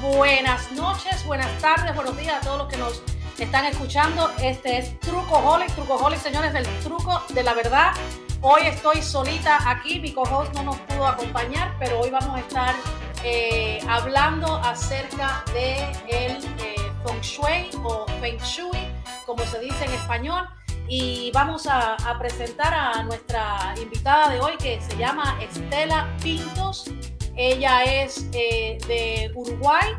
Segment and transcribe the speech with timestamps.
[0.00, 3.02] buenas noches, buenas tardes, buenos días a todos los que nos
[3.38, 4.30] están escuchando.
[4.40, 7.92] Este es Truco Truco Trucoholic, señores, del truco de la verdad.
[8.40, 12.74] Hoy estoy solita aquí, mi co-host no nos pudo acompañar, pero hoy vamos a estar
[13.24, 16.38] eh, hablando acerca de eh,
[17.04, 18.78] Feng Shui o Feng Shui,
[19.26, 20.48] como se dice en español.
[20.90, 26.90] Y vamos a presentar a nuestra invitada de hoy que se llama Estela Pintos.
[27.40, 29.92] Ella es eh, de Uruguay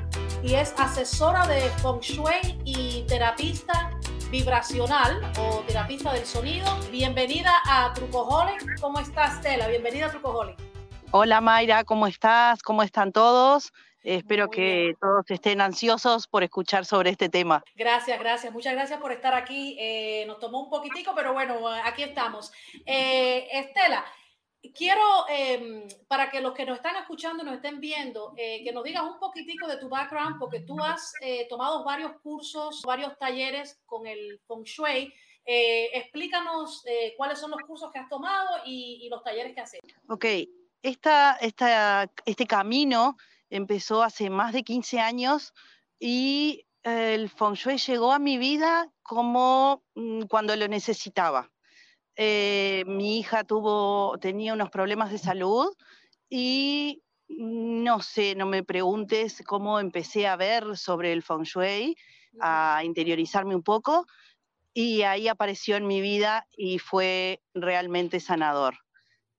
[0.44, 3.98] y es asesora de Feng Shui y terapista
[4.30, 6.68] vibracional o terapista del sonido.
[6.92, 8.82] Bienvenida a Trucoholic.
[8.82, 9.70] ¿Cómo estás, Estela?
[9.70, 10.58] Bienvenida a Trucoholic.
[11.12, 11.86] Hola, Mayra.
[11.86, 12.62] ¿Cómo estás?
[12.62, 13.72] ¿Cómo están todos?
[14.04, 17.64] Espero que todos estén ansiosos por escuchar sobre este tema.
[17.76, 18.52] Gracias, gracias.
[18.52, 19.78] Muchas gracias por estar aquí.
[19.80, 22.52] Eh, nos tomó un poquitico, pero bueno, aquí estamos.
[22.86, 24.04] Eh, Estela,
[24.76, 28.72] quiero, em, para que los que nos están escuchando y nos estén viendo, eh, que
[28.72, 33.18] nos digas un poquitico de tu background, porque tú has eh, tomado varios cursos, varios
[33.18, 35.14] talleres con el Feng Shui.
[35.46, 36.84] Eh, explícanos
[37.18, 39.96] cuáles son los cursos que has tomado y, los talleres que has hecho.
[40.08, 40.26] Ok,
[40.84, 43.18] esta, esta, este camino
[43.50, 45.54] empezó hace más de 15 años
[46.00, 51.50] y el Feng Shui llegó a mi vida como mm, cuando lo necesitaba.
[52.22, 55.74] Eh, mi hija tuvo, tenía unos problemas de salud
[56.30, 61.96] y no sé, no me preguntes cómo empecé a ver sobre el feng shui,
[62.42, 64.06] a interiorizarme un poco
[64.74, 68.76] y ahí apareció en mi vida y fue realmente sanador.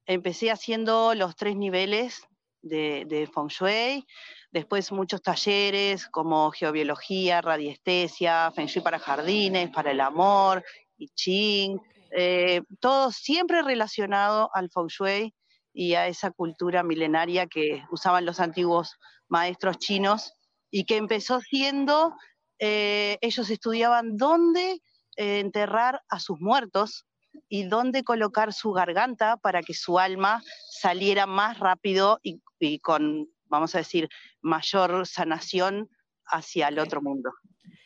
[0.06, 2.27] Empecé haciendo los tres niveles
[2.62, 4.06] de, de feng shui,
[4.53, 10.64] después muchos talleres como geobiología, radiestesia, feng shui para jardines, para el amor,
[10.97, 11.78] I Ching,
[12.16, 15.34] eh, todo siempre relacionado al feng shui
[15.72, 18.97] y a esa cultura milenaria que usaban los antiguos
[19.28, 20.34] maestros chinos
[20.70, 22.14] y que empezó siendo,
[22.58, 24.80] eh, ellos estudiaban dónde
[25.17, 27.06] eh, enterrar a sus muertos
[27.48, 33.29] y dónde colocar su garganta para que su alma saliera más rápido y, y con,
[33.46, 34.08] vamos a decir,
[34.40, 35.89] mayor sanación
[36.27, 37.30] hacia el otro mundo.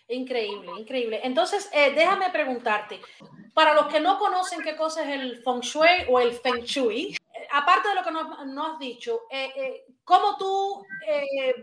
[0.08, 1.20] Increíble, increíble.
[1.24, 3.00] Entonces, déjame preguntarte,
[3.54, 7.12] para los que no conocen qué cosa es el feng shui o el feng shui,
[7.12, 10.84] eh, aparte de lo que nos, has dicho, eh, eh, ¿cómo tú,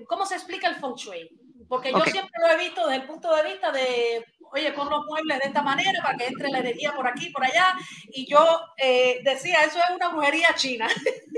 [0.07, 1.29] cómo se explica el feng shui?
[1.67, 5.05] Porque yo siempre lo he visto desde el punto de vista de, oye, pon los
[5.05, 7.73] muebles de esta manera para que entre la energía por aquí, por allá.
[8.09, 8.45] Y yo
[9.23, 10.89] decía, eso es una brujería china.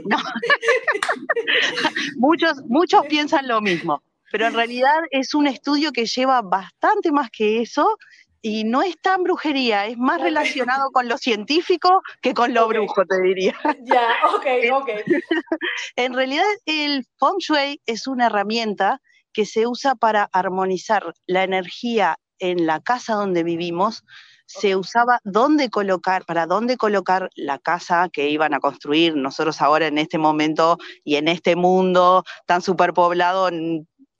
[0.05, 0.17] No.
[2.17, 4.01] muchos, muchos piensan lo mismo,
[4.33, 7.99] pero en realidad es un estudio que lleva bastante más que eso
[8.41, 13.05] y no es tan brujería, es más relacionado con lo científico que con lo brujo,
[13.05, 13.53] te diría.
[13.85, 14.89] Ya, ok, ok.
[15.97, 18.99] en realidad el feng shui es una herramienta
[19.33, 24.03] que se usa para armonizar la energía en la casa donde vivimos,
[24.45, 29.15] se usaba dónde colocar, para dónde colocar la casa que iban a construir.
[29.15, 33.49] Nosotros ahora en este momento y en este mundo tan superpoblado,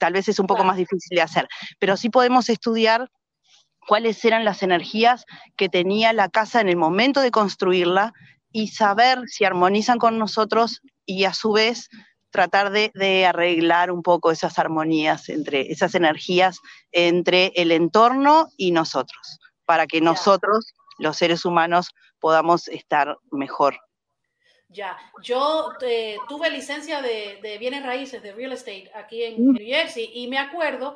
[0.04, 1.48] tal vez es un poco más difícil de hacer,
[1.80, 3.10] pero sí podemos estudiar
[3.88, 5.24] cuáles eran las energías
[5.56, 8.12] que tenía la casa en el momento de construirla
[8.52, 11.88] y saber si armonizan con nosotros y a su vez
[12.32, 16.60] tratar de, arreglar un poco esas armonías entre esas energías
[16.92, 23.78] entre el entorno y nosotros, para que nosotros, los seres humanos, podamos estar mejor.
[24.74, 29.54] Ya, yo eh, tuve licencia de, bienes raíces, de real estate, aquí en mm.
[29.54, 30.96] New Jersey, y me acuerdo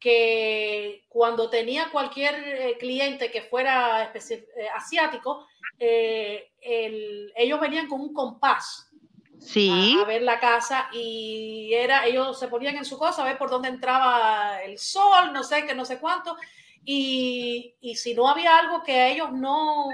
[0.00, 5.46] que cuando tenía cualquier eh, cliente que fuera eh, asiático,
[5.78, 8.90] ellos venían con un compás
[9.38, 9.96] sí.
[10.00, 13.50] a, ver la casa y era, ellos se ponían en su cosa a ver por
[13.50, 16.36] dónde entraba el sol, no sé qué, no sé cuánto,
[16.84, 19.88] y, y si no había algo que a ellos no,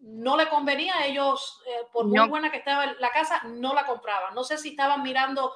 [0.00, 1.62] no le convenía, ellos,
[1.92, 4.34] por muy buena que estaba la casa, no la compraban.
[4.34, 5.52] No sé si estaban mirando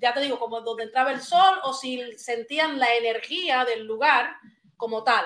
[0.00, 4.36] ya te digo, como donde entraba el sol o si sentían la energía del lugar
[4.76, 5.24] como tal.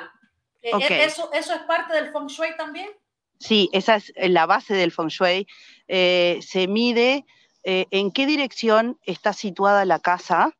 [0.62, 2.90] Eh, eh, ¿Eso, ¿Eso es parte del feng shui también?
[3.38, 5.46] Sí, esa es la base del feng shui.
[5.86, 7.24] Eh, se mide
[7.64, 10.56] en qué dirección está situada la casa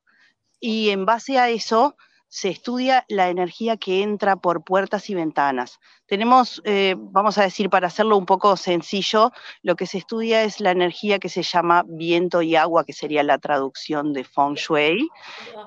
[0.60, 1.96] y en base a eso
[2.28, 5.80] se estudia la energía que entra por puertas y ventanas.
[6.06, 9.32] Tenemos, eh, vamos a decir, para hacerlo un poco sencillo,
[9.62, 13.22] lo que se estudia es la energía que se llama viento y agua, que sería
[13.22, 15.08] la traducción de feng shui,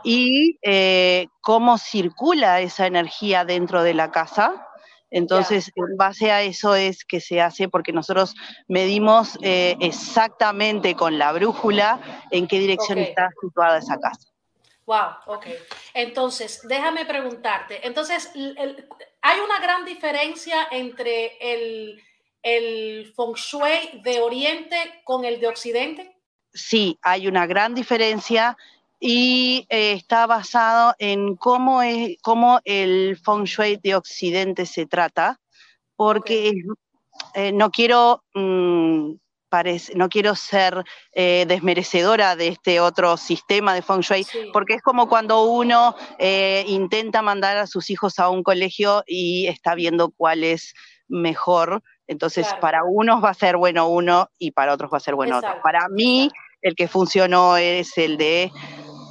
[0.04, 4.68] y eh, cómo circula esa energía dentro de la casa.
[5.10, 8.34] Entonces, en base a eso es que se hace, porque nosotros
[8.70, 12.00] medimos eh, exactamente con la brújula
[12.32, 14.31] en qué dirección está situada esa casa.
[14.86, 15.46] Wow, ok.
[15.94, 17.86] Entonces, déjame preguntarte.
[17.86, 18.32] Entonces,
[19.22, 22.02] ¿hay una gran diferencia entre el,
[22.42, 26.16] el feng shui de Oriente con el de Occidente?
[26.54, 28.58] Sí, hay una gran diferencia
[29.00, 35.40] y eh, está basado en cómo, es, cómo el feng shui de Occidente se trata,
[35.96, 36.54] porque
[37.36, 38.24] eh, no quiero...
[39.96, 40.84] No quiero ser
[41.14, 45.96] eh, desmerecedora de este otro sistema de Feng Shui, porque es como cuando uno
[46.68, 50.74] intenta mandar a sus hijos a un colegio y está viendo cuál es
[51.08, 51.84] mejor.
[52.08, 55.38] Entonces, para unos va a ser bueno uno y para otros va a ser bueno
[55.38, 55.62] otro.
[55.62, 56.30] Para mí,
[56.62, 58.52] el que funcionó es el de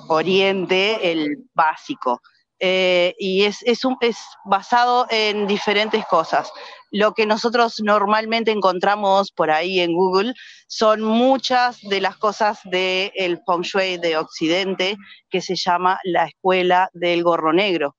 [0.09, 2.21] Oriente, el básico.
[2.61, 6.53] Eh, y es, es, un, es basado en diferentes cosas.
[6.91, 10.35] Lo que nosotros normalmente encontramos por ahí en Google
[10.67, 14.97] son muchas de las cosas del Feng Shui de Occidente,
[15.31, 17.97] que se llama la escuela del gorro negro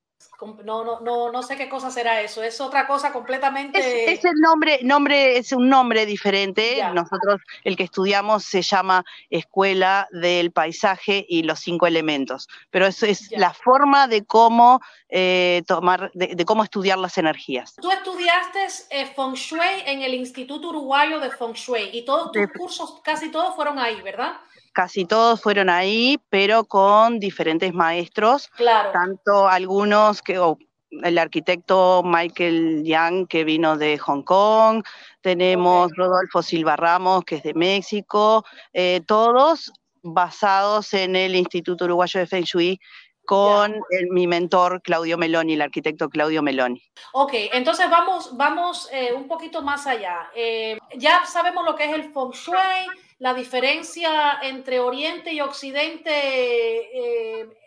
[0.64, 4.12] no, no, no, no sé qué cosa será eso, es otra cosa completamente...
[4.12, 10.08] Es, el nombre, nombre, es un nombre diferente, nosotros el que estudiamos se llama Escuela
[10.10, 16.10] del Paisaje y los Cinco Elementos, pero eso es la forma de cómo eh, tomar,
[16.14, 17.74] de, cómo estudiar las energías.
[17.80, 22.46] Tú estudiaste eh, Feng Shui en el Instituto Uruguayo de Feng Shui y todos tus
[22.56, 24.34] cursos, casi todos fueron ahí, ¿verdad?
[24.72, 28.48] casi todos fueron ahí, pero con diferentes maestros.
[28.56, 28.90] Claro.
[28.92, 30.66] Tanto algunos que,
[31.02, 34.82] el arquitecto Michael Yang, que vino de Hong Kong,
[35.20, 42.20] tenemos Rodolfo Silva Ramos, que es de México, eh, todos basados en el Instituto Uruguayo
[42.20, 42.78] de Feng Shui,
[43.24, 43.80] con
[44.10, 46.82] mi mentor Claudio Meloni, el arquitecto Claudio Meloni.
[47.12, 50.28] Ok, entonces vamos, vamos eh, un poquito más allá.
[50.34, 52.86] Eh, ya sabemos lo que es el Feng Shui,
[53.20, 56.10] la diferencia entre Oriente y Occidente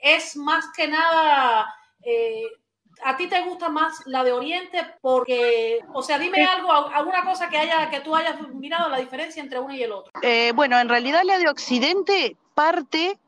[0.01, 1.73] es más que nada,
[2.05, 2.43] eh,
[3.03, 4.79] ¿a ti te gusta más la de Oriente?
[5.01, 9.41] Porque, o sea, dime algo, alguna cosa que, haya, que tú hayas mirado la diferencia
[9.41, 10.11] entre uno y el otro.
[10.21, 13.19] Eh, bueno, en realidad la de Occidente parte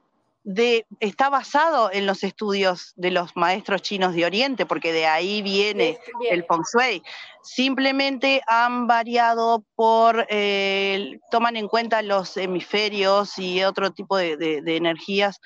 [1.01, 5.99] está basado en los estudios de los maestros chinos de Oriente, porque de ahí viene
[6.29, 7.03] el Feng Shui.
[7.43, 15.41] Simplemente han variado por, eh, toman en cuenta los hemisferios y otro tipo de, energías.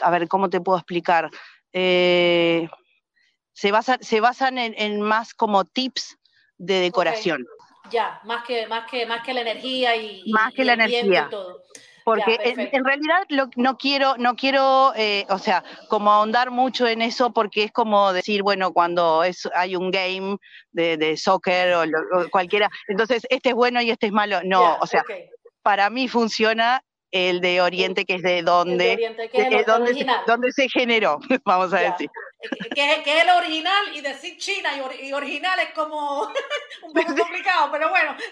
[0.00, 1.30] A ver, ¿cómo te puedo explicar?
[1.78, 2.70] Eh,
[3.52, 3.70] se,
[4.00, 6.16] se basan en, más como tips
[6.56, 7.44] de decoración.
[7.90, 11.28] Ya, más que, más, que, más que la energía y, más que la energía.
[11.30, 11.62] todo.
[12.02, 13.26] Porque en, realidad
[13.56, 18.12] no quiero, no quiero, eh, o sea, como ahondar mucho en eso porque es como
[18.12, 20.38] decir, bueno, cuando es, hay un game
[20.70, 24.40] de, soccer o, cualquiera, entonces este es bueno y este es malo.
[24.44, 25.04] No, o sea,
[25.62, 29.14] para mí funciona el de Oriente, que es de donde,
[30.26, 32.10] donde, se, generó, vamos a decir.
[32.74, 34.70] Que, que, es el original y decir China
[35.00, 36.22] y, original es como
[36.82, 38.16] un poco complicado, pero bueno.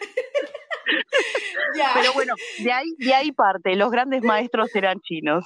[1.94, 5.44] Pero bueno, de ahí, de ahí parte, los grandes maestros eran chinos.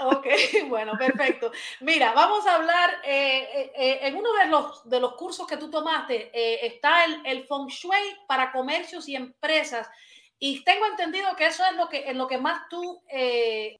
[0.00, 0.26] Ok,
[0.68, 1.52] bueno, perfecto.
[1.80, 5.58] Mira, vamos a hablar, eh, eh, eh, en uno de los, de los cursos que
[5.58, 6.30] tú tomaste
[6.66, 9.88] está el, el Feng Shui para comercios y empresas.
[10.44, 13.00] Y tengo entendido que eso es lo que, en lo que más tú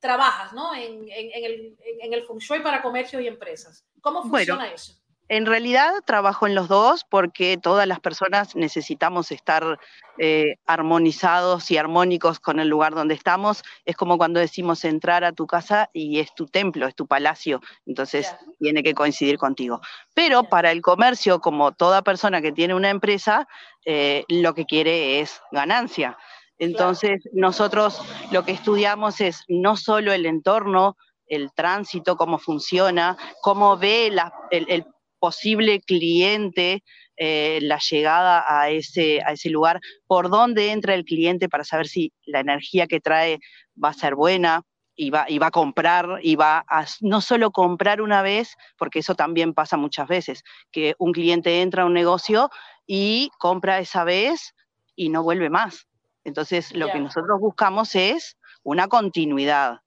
[0.01, 0.73] trabajas, ¿no?
[0.73, 3.85] En, en, el, en, el Feng Shui para comercios y empresas.
[4.01, 4.95] ¿Cómo funciona eso?
[5.29, 9.81] En realidad trabajo en los dos porque todas las personas necesitamos estar
[10.19, 13.63] eh, armonizados y armónicos con el lugar donde estamos.
[13.87, 17.63] Es como cuando decimos entrar a tu casa y es tu templo, es tu palacio,
[17.87, 19.81] entonces tiene que coincidir contigo.
[20.13, 23.49] Pero para el comercio, como toda persona que tiene una empresa,
[23.87, 26.19] eh, lo que quiere es ganancia.
[26.63, 28.01] Entonces nosotros
[28.31, 34.13] lo que estudiamos es no solo el entorno, el tránsito, cómo funciona, cómo ve
[34.53, 34.85] el,
[35.19, 36.85] posible cliente
[37.17, 41.89] eh, la llegada a ese, a ese lugar, por dónde entra el cliente para saber
[41.89, 43.41] si la energía que trae
[43.83, 44.63] va a ser buena
[44.95, 49.01] y va, y va a comprar y va a no solo comprar una vez, porque
[49.01, 52.51] eso también pasa muchas veces, que un cliente entra a un negocio
[52.87, 54.55] y compra esa vez
[54.95, 55.89] y no vuelve más.
[56.25, 59.81] Entonces, lo que nosotros buscamos es una continuidad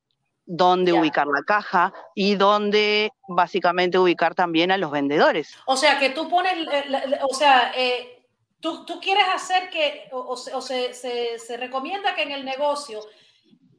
[0.46, 5.56] dónde ubicar la caja y dónde básicamente ubicar también a los vendedores.
[5.66, 8.24] O sea, que tú pones, eh, o sea, eh,
[8.60, 13.00] tú, tú, quieres hacer que, o, se, se, recomienda que en el negocio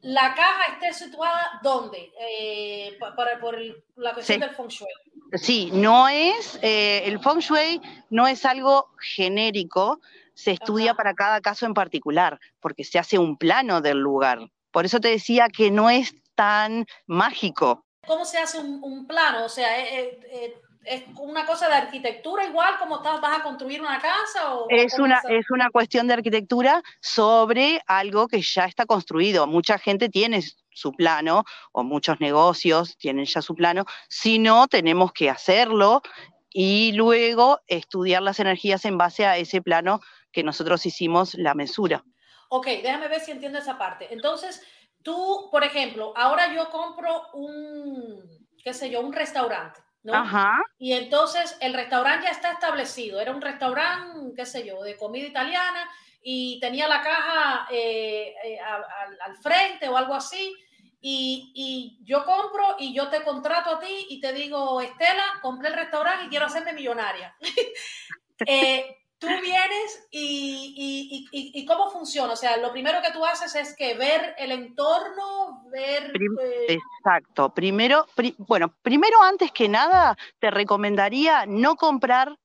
[0.03, 3.59] la caja esté situada dónde, eh, para, por
[3.97, 4.89] la cuestión del feng shui.
[5.35, 10.01] Sí, no es, el feng shui no es algo genérico,
[10.37, 14.39] se estudia para cada caso en particular, porque se hace un plano del lugar.
[14.71, 17.87] Por eso te decía que no es tan mágico.
[18.07, 19.47] ¿Cómo se hace un, plano?
[19.47, 23.81] O sea, eh, eh, ¿es una cosa de arquitectura igual como estás, vas a construir
[23.81, 24.55] una casa?
[24.55, 29.47] O, es, una, es una cuestión de arquitectura sobre algo que ya está construido.
[29.47, 33.87] Mucha gente tiene su plano o muchos negocios tienen ya su plano.
[34.11, 36.03] Si no, tenemos que hacerlo
[36.51, 40.01] y luego estudiar las energías en base a ese plano
[40.37, 42.05] que nosotros hicimos la mesura.
[42.51, 44.13] Ok, déjame ver si entiendo esa parte.
[44.13, 44.63] Entonces,
[45.03, 48.23] tú, por ejemplo, ahora yo compro un,
[48.63, 49.81] qué sé yo, un restaurante.
[50.03, 50.13] ¿no?
[50.13, 50.63] Ajá.
[50.79, 53.19] Y entonces el restaurante ya está establecido.
[53.19, 55.89] Era un restaurante, qué sé yo, de comida italiana
[56.21, 60.55] y tenía la caja eh, eh, al, frente o algo así.
[61.01, 65.69] Y, y, yo compro y yo te contrato a ti y te digo, Estela, compré
[65.69, 67.35] el restaurante y quiero hacerme millonaria.
[68.47, 72.33] eh, tú vienes y, y, y, cómo funciona.
[72.33, 76.13] O sea, lo primero que tú haces es que ver el entorno, ver...
[76.41, 77.53] Eh, exacto.
[77.55, 78.07] Primero,
[78.39, 82.39] bueno, primero antes que nada, te recomendaría no comprar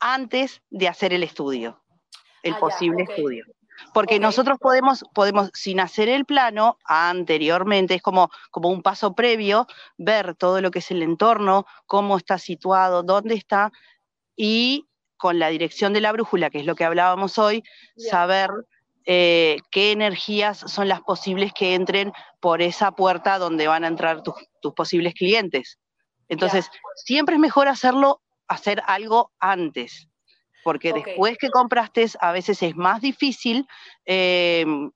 [0.00, 1.82] antes de hacer el estudio,
[2.42, 3.44] el ah, posible estudio.
[3.92, 9.66] Porque nosotros podemos, podemos, sin hacer el plano anteriormente, es como, como un paso previo,
[9.96, 13.72] ver todo lo que es el entorno, cómo está situado, dónde está,
[14.34, 17.62] y con la dirección de la brújula, que es lo que hablábamos hoy,
[17.96, 18.50] saber
[19.08, 24.22] eh, qué energías son las posibles que entren por esa puerta donde van a entrar
[24.22, 24.34] tus,
[24.74, 25.78] posibles clientes.
[26.28, 30.08] Entonces, siempre es mejor hacerlo, hacer algo antes,
[30.64, 33.68] porque después que compraste, a veces es más difícil
[34.04, 34.90] em,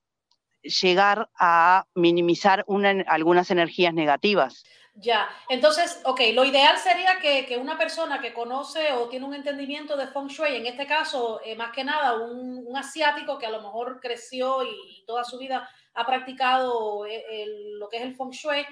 [0.62, 2.64] llegar a minimizar
[3.06, 4.64] algunas energías negativas.
[4.94, 9.96] Ya, entonces, ok, lo ideal sería que, una persona que conoce o tiene un entendimiento
[9.96, 13.62] de Feng Shui, en este caso, eh, más que nada, un, asiático que a lo
[13.62, 17.46] mejor creció y, toda su vida ha practicado eh,
[17.78, 18.66] lo que es el Feng Shui,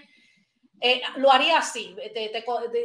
[0.80, 1.96] eh, lo haría así.
[2.14, 2.32] Te,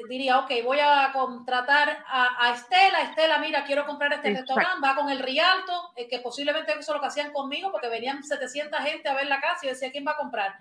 [0.09, 3.01] diría, ok, voy a contratar a, Estela.
[3.01, 4.81] Estela, mira, quiero comprar este restaurante.
[4.83, 8.79] Va con el Rialto, que posiblemente eso es lo que hacían conmigo, porque venían 700
[8.79, 10.57] gente a ver la casa y decía, ¿quién va a comprar?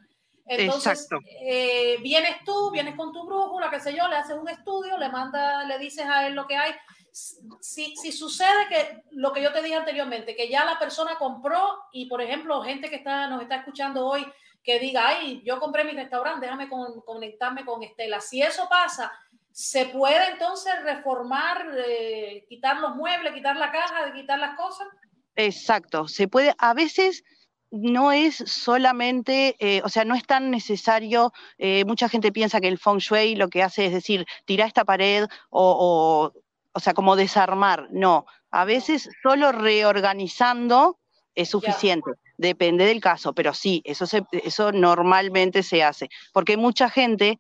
[0.47, 1.09] Entonces,
[1.41, 5.09] eh, vienes tú, vienes con tu brújula, qué sé yo, le haces un estudio, le
[5.09, 6.73] manda, le dices a él lo que hay.
[7.13, 11.61] Si, si, sucede que lo que yo te dije anteriormente, que ya la persona compró
[11.93, 14.27] y, por ejemplo, gente que está, nos está escuchando hoy,
[14.65, 18.21] que diga, ay, yo compré mi restaurante, déjame conectarme con Estela.
[18.21, 19.13] Si eso pasa,
[19.51, 24.89] ¿se puede entonces reformar, eh, quitar los muebles, quitar la caja, quitar las cosas?
[25.35, 27.25] Exacto, se puede, a veces
[27.73, 32.69] no es solamente, eh, o sea, no es tan necesario, eh, mucha gente piensa que
[32.69, 36.33] el feng shui lo que hace es decir, tira esta pared o,
[36.73, 40.99] o, sea, como desarmar, no, a veces solo reorganizando
[41.35, 47.39] es suficiente, depende del caso, pero sí, eso, eso normalmente se hace, porque mucha gente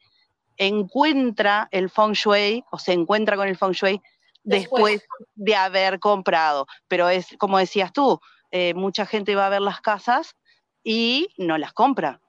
[0.56, 4.00] encuentra el feng shui o se encuentra con el feng shui
[4.44, 8.18] después, después de haber comprado, pero es como decías tú,
[8.52, 10.36] eh, mucha gente va a ver las casas
[10.84, 12.20] y no las compra.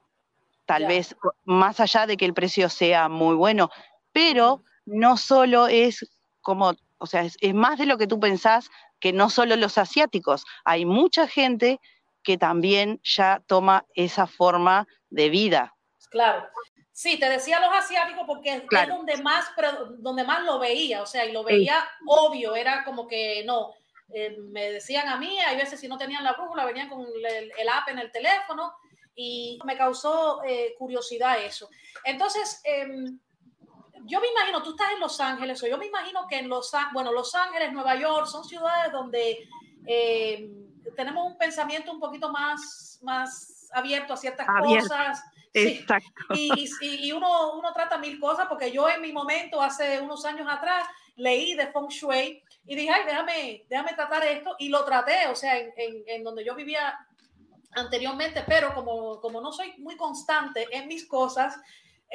[0.66, 1.14] Tal vez
[1.44, 3.70] más allá de que el precio sea muy bueno,
[4.12, 9.12] pero no solo es como, o sea, es, más de lo que tú pensás que
[9.12, 11.78] no solo los asiáticos, hay mucha gente
[12.22, 15.74] que también ya toma esa forma de vida.
[16.10, 16.48] Claro.
[16.90, 19.46] Sí, te decía los asiáticos porque es donde más,
[19.98, 23.74] donde más lo veía, o sea, y lo veía obvio, era como que no,
[24.16, 27.68] eh, me decían a mí, hay veces si no tenían la brújula, venían con el,
[27.68, 28.72] app en el teléfono
[29.12, 31.68] y me causó eh, curiosidad eso.
[32.04, 33.18] Entonces, em,
[34.04, 36.70] yo me imagino, tú estás en Los Ángeles, o yo me imagino que en Los,
[36.92, 39.48] bueno, Los Ángeles, Nueva York, son ciudades donde
[39.84, 45.24] em, tenemos un pensamiento un poquito más, más abierto a ciertas cosas.
[45.52, 46.34] Exacto.
[46.34, 50.46] Y, y, uno, uno trata mil cosas, porque yo en mi momento, hace unos años
[50.48, 55.26] atrás, leí de Feng Shui y dije, ay, déjame, déjame tratar esto y lo traté,
[55.28, 56.96] o sea, en, en, donde yo vivía
[57.72, 61.56] anteriormente, pero como, como no soy muy constante en mis cosas,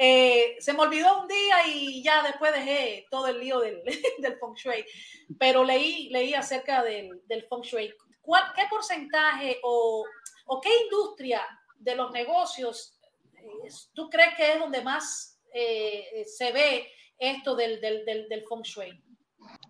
[0.02, 3.82] eh, se me olvidó un día y ya después dejé todo el lío del,
[4.18, 4.84] del feng shui.
[5.38, 7.94] Pero leí, leí acerca del, del feng shui.
[8.22, 10.04] ¿Cuál, ¿Qué porcentaje o,
[10.46, 12.98] o, qué industria de los negocios
[13.34, 18.62] eh, tú crees que es donde más eh, se ve esto del, del, del, feng
[18.62, 19.02] shui?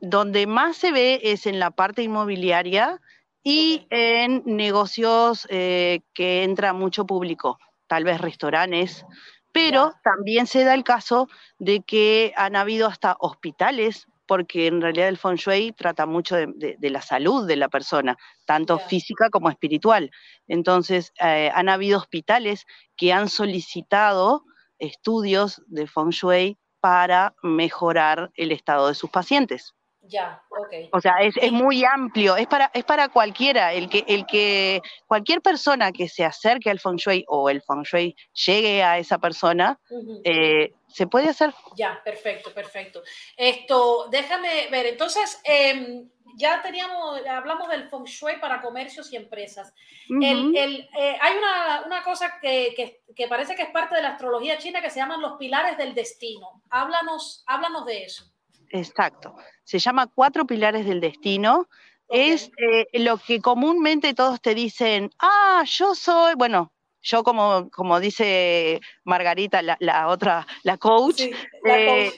[0.01, 3.01] Donde más se ve es en la parte inmobiliaria
[3.43, 9.05] y en negocios eh, que entra mucho público, tal vez restaurantes,
[9.53, 11.29] pero también se da el caso
[11.59, 16.77] de que han habido hasta hospitales, porque en realidad el feng shui trata mucho de,
[16.81, 18.17] la salud de la persona,
[18.47, 20.11] tanto física como espiritual.
[20.47, 22.65] Entonces, eh, han habido hospitales
[22.97, 24.45] que han solicitado
[24.79, 29.75] estudios de Feng Shui para mejorar el estado de sus pacientes.
[30.11, 30.89] Ya, ok.
[30.93, 35.41] O sea, es, muy amplio, es para, es para cualquiera, el que, el que, cualquier
[35.41, 39.79] persona que se acerque al Feng Shui o el Feng Shui llegue a esa persona,
[40.25, 41.55] eh, se puede hacer.
[41.77, 43.03] Ya, perfecto, perfecto.
[43.37, 49.73] Esto, déjame ver, entonces, em, ya teníamos, hablamos del Feng Shui para comercios y empresas.
[50.09, 54.11] el, eh, hay una, una cosa que, que, que, parece que es parte de la
[54.11, 56.63] astrología china que se llaman los pilares del destino.
[56.69, 58.25] Háblanos, háblanos de eso.
[58.71, 59.37] Exacto.
[59.65, 61.69] Se llama Cuatro Pilares del Destino.
[62.09, 66.73] Es eh, lo que comúnmente todos te dicen, ah, yo soy, bueno,
[67.03, 71.23] yo como, como dice Margarita, la, otra, la coach,
[71.65, 72.13] eh,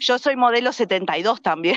[0.00, 1.76] Yo, soy modelo 72 también.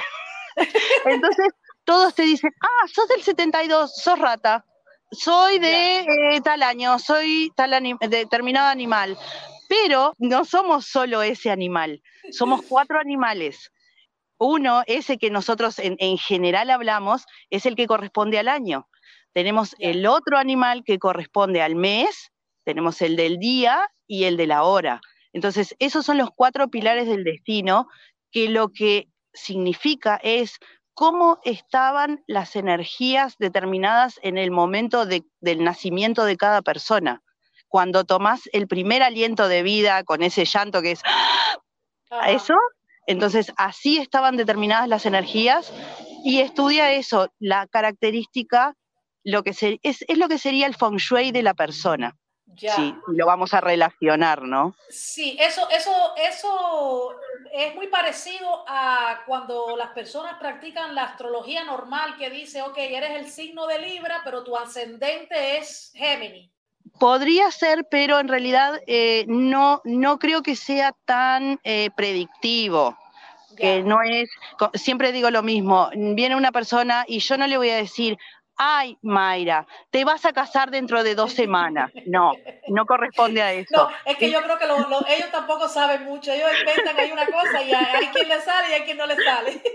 [1.05, 1.47] Entonces,
[1.85, 4.65] todos te dicen, ah, sos del 72, sos rata,
[5.11, 7.71] soy de eh, tal año, soy tal
[8.09, 9.17] determinado animal.
[9.69, 12.01] Pero no somos solo ese animal,
[12.31, 13.71] somos cuatro animales.
[14.37, 18.87] Uno, ese que nosotros en, general hablamos, es el que corresponde al año.
[19.31, 22.31] Tenemos el otro animal que corresponde al mes,
[22.63, 25.01] tenemos el del día y el de la hora.
[25.33, 27.87] Entonces, esos son los cuatro pilares del destino
[28.31, 30.59] que lo que significa es
[30.93, 37.21] cómo estaban las energías determinadas en el momento del nacimiento de cada persona.
[37.67, 42.29] Cuando tomás el primer aliento de vida con ese llanto que es, ¡ah!
[42.29, 42.53] eso
[43.07, 45.71] entonces, así estaban determinadas las energías
[46.23, 48.75] y estudia eso, la característica,
[49.23, 52.15] lo que es, lo que sería el feng shui de la persona.
[52.55, 52.75] Ya.
[52.75, 54.75] Sí, lo vamos a relacionar, ¿no?
[54.89, 57.15] Sí, eso, eso, eso
[57.51, 63.11] es muy parecido a cuando las personas practican la astrología normal que dice, ok, eres
[63.11, 66.52] el signo de Libra, pero tu ascendente es Géminis.
[66.99, 72.97] Podría ser, pero en realidad eh, no, no creo que sea tan eh, predictivo.
[73.57, 74.31] Que no es,
[74.73, 78.17] siempre digo lo mismo, viene una persona y yo no le voy a decir,
[78.57, 81.91] ay, Mayra, te vas a casar dentro de dos semanas.
[82.05, 82.33] No,
[82.69, 83.69] no corresponde a eso.
[83.73, 86.31] No, es que yo creo que ellos tampoco saben mucho.
[86.31, 89.15] Ellos inventan hay una cosa y hay, quien le sale y hay quien no le
[89.15, 89.61] sale.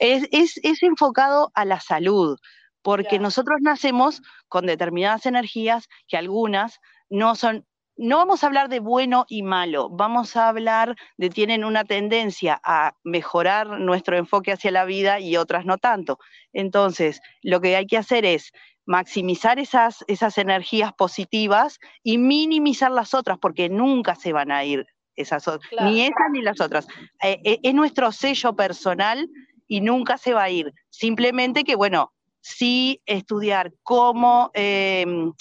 [0.00, 2.38] Es, es, es enfocado a la salud
[2.84, 7.66] porque nosotros nacemos con determinadas energías que algunas no son,
[7.96, 12.60] no vamos a hablar de bueno y malo, vamos a hablar de tienen una tendencia
[12.62, 16.18] a mejorar nuestro enfoque hacia la vida y otras no tanto.
[16.52, 18.52] Entonces, lo que hay que hacer es
[18.84, 24.86] maximizar esas, esas energías positivas y minimizar las otras, porque nunca se van a ir
[25.16, 26.86] esas otras, ni esas ni las otras.
[27.22, 29.26] Eh, eh, es nuestro sello personal
[29.66, 30.74] y nunca se va a ir.
[30.90, 32.13] Simplemente que, bueno,
[32.44, 35.32] sí estudiar cómo, em,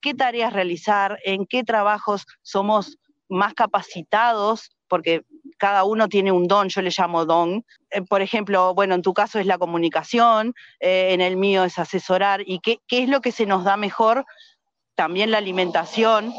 [0.00, 5.22] qué tareas realizar, en qué trabajos somos más capacitados, porque
[5.56, 7.64] cada uno tiene un don, yo le llamo don.
[7.90, 11.78] Eh, por ejemplo, bueno, en tu caso es la comunicación, eh, en el mío es
[11.78, 14.24] asesorar, y qué, es lo que se nos da mejor,
[14.96, 16.34] también la alimentación,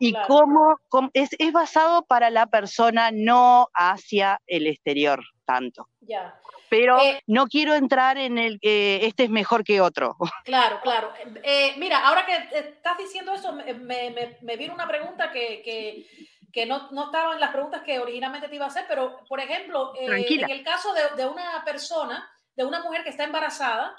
[0.00, 0.76] y cómo,
[1.12, 5.88] es, es, basado para la persona, no hacia el exterior tanto.
[6.00, 10.16] Ya pero eh, no quiero entrar en el que este es mejor que otro.
[10.44, 11.12] Claro, claro.
[11.42, 16.06] Eh, mira, ahora que estás diciendo eso, me, me, vino una pregunta que, que,
[16.52, 19.40] que no, no, estaba en las preguntas que originalmente te iba a hacer, pero, por
[19.40, 23.94] ejemplo, eh, en el caso de, de, una persona, de una mujer que está embarazada,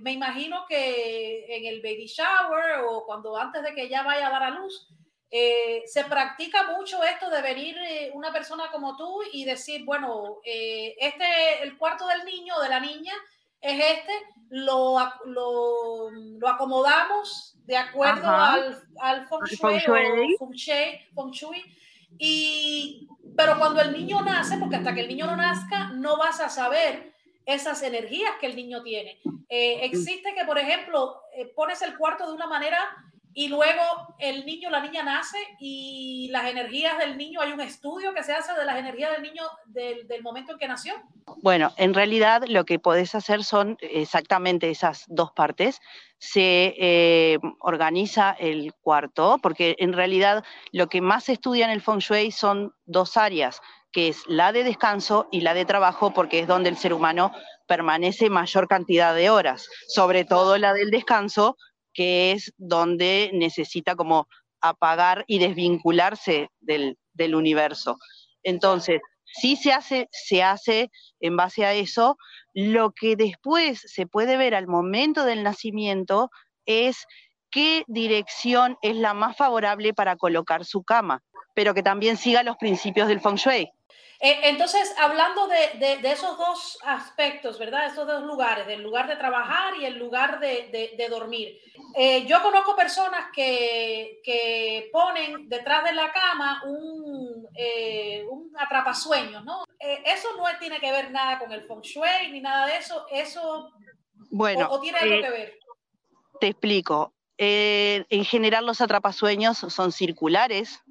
[0.00, 4.30] me imagino que en el baby shower o cuando antes de que ella vaya a
[4.30, 4.88] dar a luz,
[5.30, 10.38] eh, se practica mucho esto de venir eh, una persona como tú y decir, bueno,
[10.44, 13.12] eh, este, el cuarto del niño o de la niña
[13.60, 14.12] es este,
[14.50, 21.64] lo, lo, lo acomodamos de acuerdo al, al feng, shui,
[22.18, 26.38] y, pero cuando el niño nace, porque hasta que el niño no nazca, no vas
[26.38, 27.12] a saber
[27.44, 29.20] esas energías que el niño tiene.
[29.48, 31.20] existe que, por ejemplo,
[31.56, 32.78] pones el cuarto de una manera
[33.38, 33.82] y luego
[34.18, 38.32] el niño, la niña nace y las energías del niño, hay un estudio que se
[38.32, 40.94] hace de las energías del niño del, momento en que nació.
[41.42, 45.82] Bueno, en realidad lo que podés hacer son exactamente esas dos partes.
[46.16, 51.82] Se eh, organiza el cuarto, porque en realidad lo que más se estudia en el
[51.82, 53.60] Feng Shui son dos áreas,
[53.92, 57.32] que es la de descanso y la de trabajo, porque es donde el ser humano
[57.68, 61.58] permanece mayor cantidad de horas, sobre todo la del descanso,
[61.96, 64.28] que es donde necesita como
[64.60, 66.98] apagar y desvincularse del,
[67.34, 67.96] universo.
[68.42, 72.18] Entonces, si se hace, se hace en base a eso.
[72.52, 76.30] Lo que después se puede ver al momento del nacimiento
[76.66, 77.06] es
[77.50, 81.22] qué dirección es la más favorable para colocar su cama,
[81.54, 83.70] pero que también siga los principios del feng shui.
[84.18, 87.86] Eh, entonces, hablando de, esos dos aspectos, ¿verdad?
[87.86, 91.60] Esos dos lugares, del lugar de trabajar y el lugar de, dormir.
[91.94, 99.64] Eh, yo conozco personas que, ponen detrás de la cama un, eh, un atrapasueños, ¿no?
[99.78, 103.06] eso no tiene que ver nada con el feng shui ni nada de eso.
[103.10, 103.70] Eso.
[104.30, 104.68] Bueno.
[104.70, 105.58] o tiene algo que ver?
[106.40, 107.12] Te explico.
[107.36, 110.82] en general, los atrapasueños son circulares,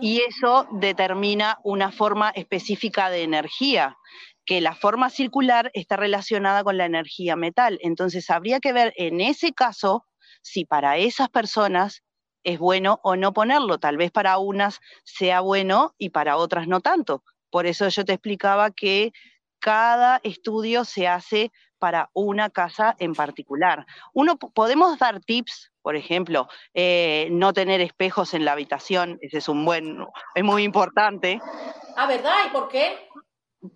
[0.00, 3.96] y eso determina una forma específica de energía,
[4.44, 7.78] que la forma circular está relacionada con la energía metal.
[7.82, 10.06] Entonces habría que ver en ese caso
[10.42, 12.02] si para esas personas
[12.42, 13.78] es bueno o no ponerlo.
[13.78, 17.22] Tal vez para unas sea bueno y para otras no tanto.
[17.50, 19.12] Por eso yo te explicaba que
[19.58, 23.86] cada estudio se hace para una casa en particular.
[24.12, 29.48] Uno podemos dar tips, por ejemplo, eh, no tener espejos en la habitación, ese es
[29.48, 31.40] un buen, es muy importante.
[31.96, 32.34] Ah, ¿verdad?
[32.46, 33.08] ¿Y por qué?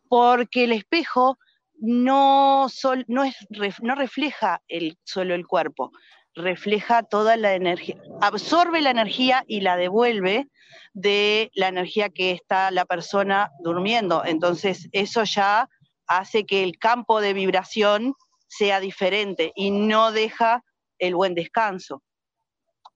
[0.09, 1.39] Porque el espejo
[1.79, 2.67] no,
[3.09, 3.37] no, es,
[3.83, 5.93] no refleja el, solo el cuerpo,
[6.35, 10.49] refleja toda la energía, absorbe la energía y la devuelve
[10.93, 14.25] de la energía que está la persona durmiendo.
[14.25, 15.69] Entonces, eso ya
[16.07, 18.15] hace que el campo de vibración
[18.47, 20.63] sea diferente y no deja
[20.99, 22.03] el buen descanso.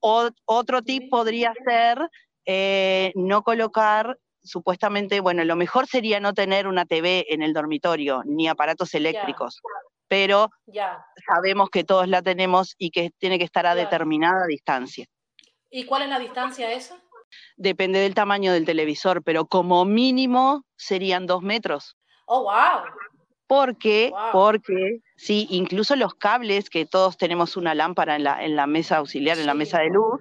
[0.01, 1.99] otro tip podría ser
[2.47, 8.23] eh, no colocar, supuestamente, bueno, lo mejor sería no tener una TV en el dormitorio,
[8.25, 9.61] ni aparatos eléctricos,
[10.09, 10.49] pero
[11.27, 15.07] sabemos que todos la tenemos y que tiene que estar a determinada distancia.
[15.71, 16.97] ¿Y cuál es la distancia esa?
[17.57, 21.97] Depende del tamaño del televisor, pero como mínimo serían dos metros.
[22.27, 22.85] Oh, wow.
[23.47, 28.67] Porque, porque, sí, incluso los cables, que todos tenemos una lámpara en la, en la
[28.67, 30.21] mesa auxiliar, en la mesa de luz,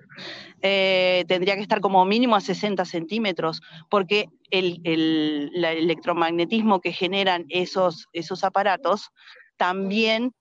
[0.63, 7.45] eh, tendría que estar como mínimo a 60 centímetros, porque el, el, electromagnetismo que generan
[7.49, 9.11] esos, esos aparatos
[9.55, 10.33] también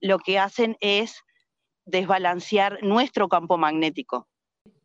[0.00, 1.22] lo que hacen es
[1.84, 4.26] desbalancear nuestro campo magnético.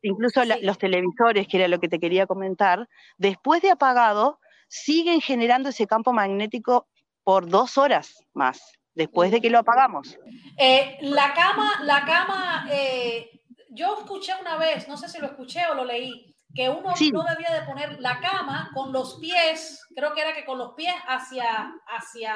[0.04, 5.70] Incluso los televisores, que era lo que te quería comentar, después de apagado, siguen generando
[5.70, 6.88] ese campo magnético
[7.24, 8.62] por dos horas más,
[8.96, 10.18] después de que lo apagamos.
[10.58, 15.62] Eh, la cama, la cama, eh, yo escuché una vez, no sé si lo escuché
[15.68, 20.14] o lo leí, que uno no debía de poner la cama con los pies, creo
[20.14, 22.34] que era que con los pies hacia, hacia,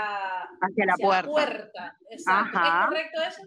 [0.62, 1.96] hacia, la, puerta.
[2.10, 3.42] ¿Es correcto eso?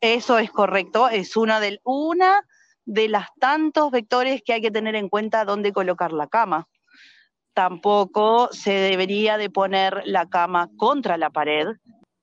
[0.00, 2.46] Eso es correcto, es una de, una
[2.84, 6.68] de las tantos vectores que hay que tener en cuenta dónde colocar la cama
[7.54, 11.68] tampoco se debería de poner la cama contra la pared.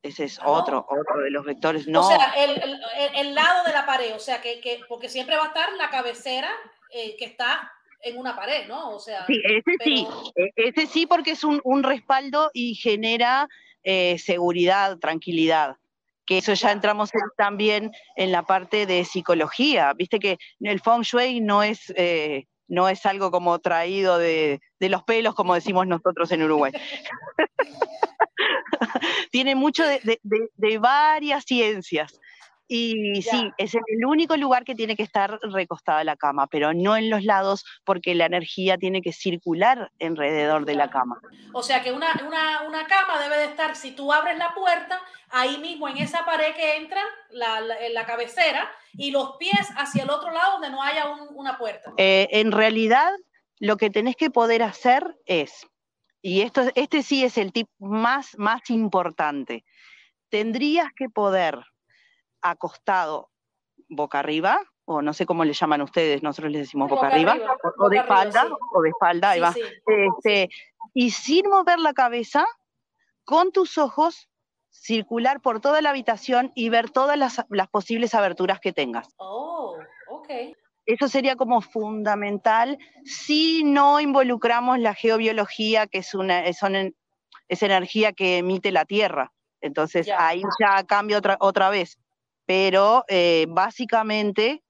[0.02, 1.88] Ese es otro, otro de los vectores.
[1.88, 2.08] No.
[2.08, 5.74] O sea, el, lado de la pared, o sea, que, porque siempre va a estar
[5.74, 6.50] la cabecera
[6.92, 8.92] eh, que está en una pared, ¿no?
[8.92, 13.50] O sea, sí, ese sí, e, ese sí porque es un, respaldo y genera
[13.84, 15.76] eh, seguridad, tranquilidad
[16.26, 19.94] que eso ya entramos también en la parte de psicología.
[19.94, 25.04] Viste que el feng shui no es eh, no es algo como traído de, los
[25.04, 26.72] pelos, como decimos nosotros en Uruguay.
[29.32, 32.20] Tiene mucho de, varias ciencias.
[32.72, 36.96] Y sí, es el único lugar que tiene que estar recostada la cama, pero no
[36.96, 41.20] en los lados porque la energía tiene que circular alrededor de la cama.
[41.52, 42.08] O sea que una,
[42.68, 46.54] una, cama debe de estar, si tú abres la puerta, ahí mismo en esa pared
[46.56, 51.08] que entra, la, la, cabecera, y los pies hacia el otro lado donde no haya
[51.32, 51.92] una puerta.
[51.98, 53.12] Eh, en realidad,
[53.58, 55.68] lo que tenés que poder hacer es,
[56.22, 59.64] y esto, este sí es el tip más, más importante,
[60.30, 61.60] tendrías que poder
[62.42, 63.30] acostado
[63.90, 67.38] boca arriba, o no sé cómo le llaman ustedes, nosotros les decimos boca, arriba,
[67.78, 69.54] o, de espalda, o de espalda, ahí va.
[69.86, 70.50] Este,
[70.94, 72.46] y sin mover la cabeza,
[73.24, 74.30] con tus ojos,
[74.70, 79.08] circular por toda la habitación y ver todas las, posibles aberturas que tengas.
[79.18, 79.78] Oh,
[80.10, 80.30] ok.
[80.90, 86.96] Eso sería como fundamental si no involucramos la geobiología, que es, una, son
[87.48, 89.32] es energía que emite la Tierra.
[89.62, 92.00] Entonces ahí ya cambia otra, otra vez
[92.50, 94.64] pero eh, básicamente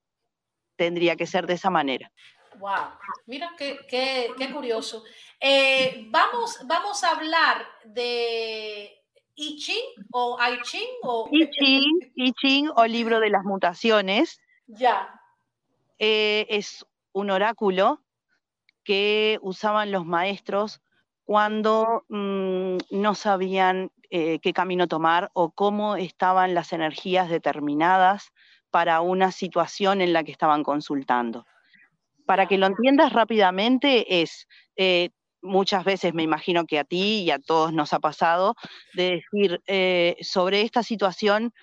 [0.76, 2.12] tendría que ser de esa manera.
[2.58, 2.92] Wow,
[3.26, 5.06] mira qué, qué, qué curioso.
[5.40, 9.02] Eh, vamos, vamos a hablar de
[9.34, 14.42] I Ching o I Ching o I Ching, I Ching o libro de las mutaciones.
[14.68, 15.19] Ya.
[16.00, 18.02] Eh, es un oráculo
[18.86, 20.82] que usaban los maestros
[21.26, 28.32] cuando mm, no sabían eh, qué camino tomar o cómo estaban las energías determinadas
[28.72, 31.46] para una situación en la que estaban consultando.
[32.26, 35.10] Para que lo entiendas rápidamente es, eh,
[35.42, 38.56] muchas veces me imagino que a ti y a todos nos ha pasado,
[38.94, 39.62] de decir
[40.22, 41.54] sobre esta situación,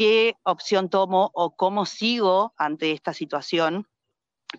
[0.00, 3.86] qué opción tomo o cómo sigo ante esta situación,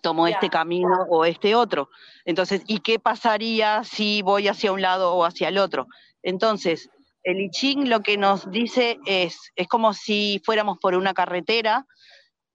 [0.03, 1.89] tomo este camino o este otro.
[2.25, 5.87] Entonces, ¿y qué pasaría si voy hacia un lado o hacia el otro?
[6.21, 6.91] Entonces,
[7.23, 11.87] el I Ching lo que nos dice es, es como si fuéramos por una carretera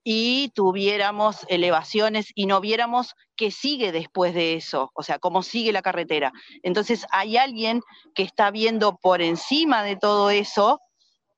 [0.05, 5.73] y tuviéramos elevaciones y no viéramos qué sigue después de eso, o sea, cómo sigue
[5.73, 6.31] la carretera.
[6.63, 7.81] Entonces hay alguien
[8.15, 10.79] que está viendo por encima de todo eso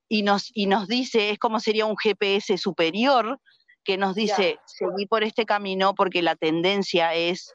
[0.09, 3.39] y nos, y nos dice, es como sería un GPS superior
[3.83, 7.53] que nos dice, seguí por este camino porque la tendencia es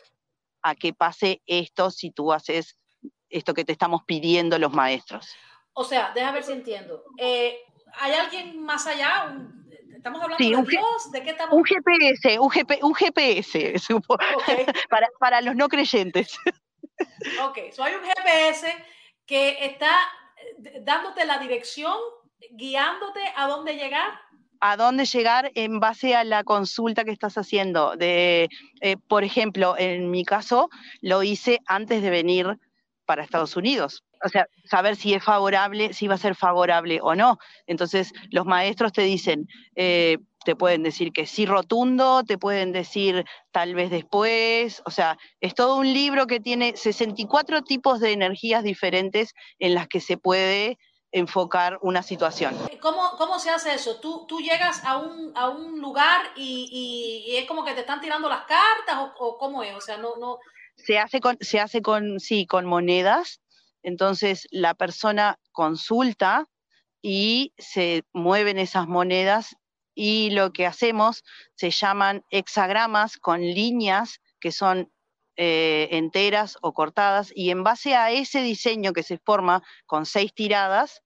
[0.63, 2.79] a que pase esto si tú haces
[3.29, 5.29] esto que te estamos pidiendo los maestros.
[5.75, 7.05] O sea, déjame ver si entiendo.
[7.19, 7.59] Eh,
[8.01, 9.37] ¿Hay alguien más allá,
[10.05, 11.11] ¿Estamos hablando de Dios?
[11.13, 11.55] ¿De qué estamos?
[11.55, 12.51] Un GPS, un,
[12.83, 13.75] un GPS,
[14.91, 16.39] para, para, los no creyentes.
[17.43, 18.67] Ok, so hay un GPS
[19.25, 19.97] que está
[20.37, 21.97] eh, dándote la dirección,
[22.51, 24.21] guiándote a dónde llegar.
[24.61, 27.97] A dónde llegar en base a la consulta que estás haciendo.
[27.97, 28.49] De,
[28.81, 30.71] eh, por ejemplo, en mi caso,
[31.01, 32.59] lo hice antes de venir
[33.05, 37.15] para Estados Unidos o sea, saber si es favorable, si va a ser favorable o
[37.15, 37.39] no.
[37.67, 43.25] Entonces, los maestros te dicen, eh, te pueden decir que sí rotundo, te pueden decir
[43.53, 48.65] tal vez después, o sea, es todo un libro que tiene 64 tipos de energías
[48.65, 50.79] diferentes en las que se puede
[51.15, 52.59] enfocar una situación.
[52.81, 54.01] ¿Cómo, cómo se hace eso?
[54.01, 58.01] ¿Tú, tú llegas a un, a un lugar y, y, es como que te están
[58.01, 59.75] tirando las cartas o, o cómo es?
[59.77, 60.17] O sea, no...
[60.17, 60.39] no...
[60.77, 63.41] Se hace con, se hace con, sí, con monedas,
[63.85, 66.49] entonces la persona consulta
[67.01, 69.55] y se mueven esas monedas
[69.95, 71.23] y lo que hacemos
[71.55, 74.91] se llaman hexagramas con líneas que son
[75.37, 80.35] eh, enteras o cortadas y en base a ese diseño que se forma con seis
[80.35, 81.04] tiradas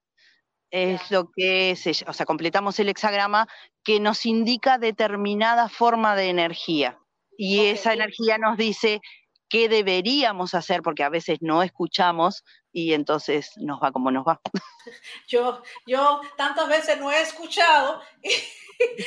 [0.71, 3.49] es lo que se, o sea, completamos el hexagrama
[3.85, 6.99] que nos indica determinada forma de energía.
[7.37, 9.01] Y esa energía nos dice
[9.49, 14.41] qué deberíamos hacer, porque a veces no escuchamos y entonces nos va como nos va.
[15.29, 18.01] Yo, yo tantas veces no he escuchado.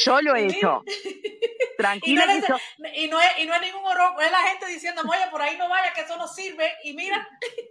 [0.04, 0.84] Yo lo he hecho.
[1.78, 2.26] Tranquila.
[2.94, 5.58] Y no, es, y no es ningún horror, es la gente diciendo, oye, por ahí
[5.58, 7.28] no vaya, que eso no sirve, y mira.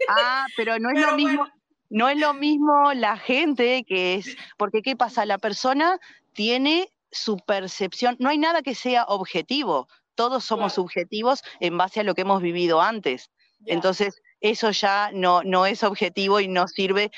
[0.09, 1.47] Ah, pero no es lo mismo.
[1.91, 5.27] No es lo mismo la gente que es, porque ¿qué pasa?
[5.27, 5.99] La persona
[6.33, 12.03] tiene su percepción, no hay nada que sea objetivo, todos somos subjetivos en base a
[12.05, 13.31] lo que hemos vivido antes.
[13.67, 17.11] Entonces, eso ya no, no es objetivo y no sirve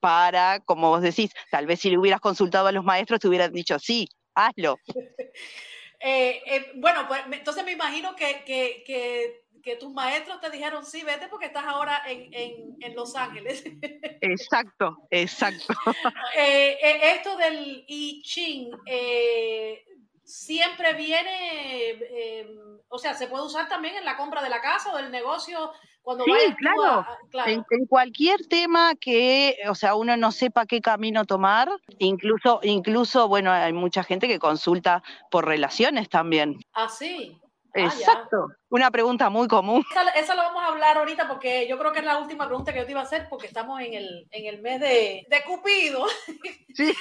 [0.00, 3.52] para, como vos decís, tal vez si le hubieras consultado a los maestros te hubieran
[3.52, 4.78] dicho, sí, hazlo.
[6.00, 9.42] Eh, eh, bueno, pues entonces me imagino que, que,
[9.76, 12.32] tus maestros te dijeron, sí, vete porque estás ahora en,
[12.80, 13.64] en, Los Ángeles.
[14.20, 15.74] Exacto, exacto.
[16.36, 16.78] Eh,
[17.14, 18.70] esto del I Ching,
[20.24, 22.46] siempre viene,
[22.88, 25.72] o sea, se puede usar también en la compra de la casa o del negocio
[26.08, 27.06] cuando sí, claro.
[27.30, 27.64] claro.
[27.68, 33.52] En, cualquier tema que, o sea, uno no sepa qué camino tomar, incluso, incluso, bueno,
[33.52, 36.60] hay mucha gente que consulta por relaciones también.
[36.72, 37.38] Ah, sí.
[37.74, 38.48] Ah, Exacto.
[38.70, 39.84] Una pregunta muy común.
[40.14, 42.80] Esa, lo vamos a hablar ahorita porque yo creo que es la última pregunta que
[42.80, 46.06] yo te iba a hacer porque estamos en el, en el mes de, de Cupido.
[46.74, 46.94] Sí.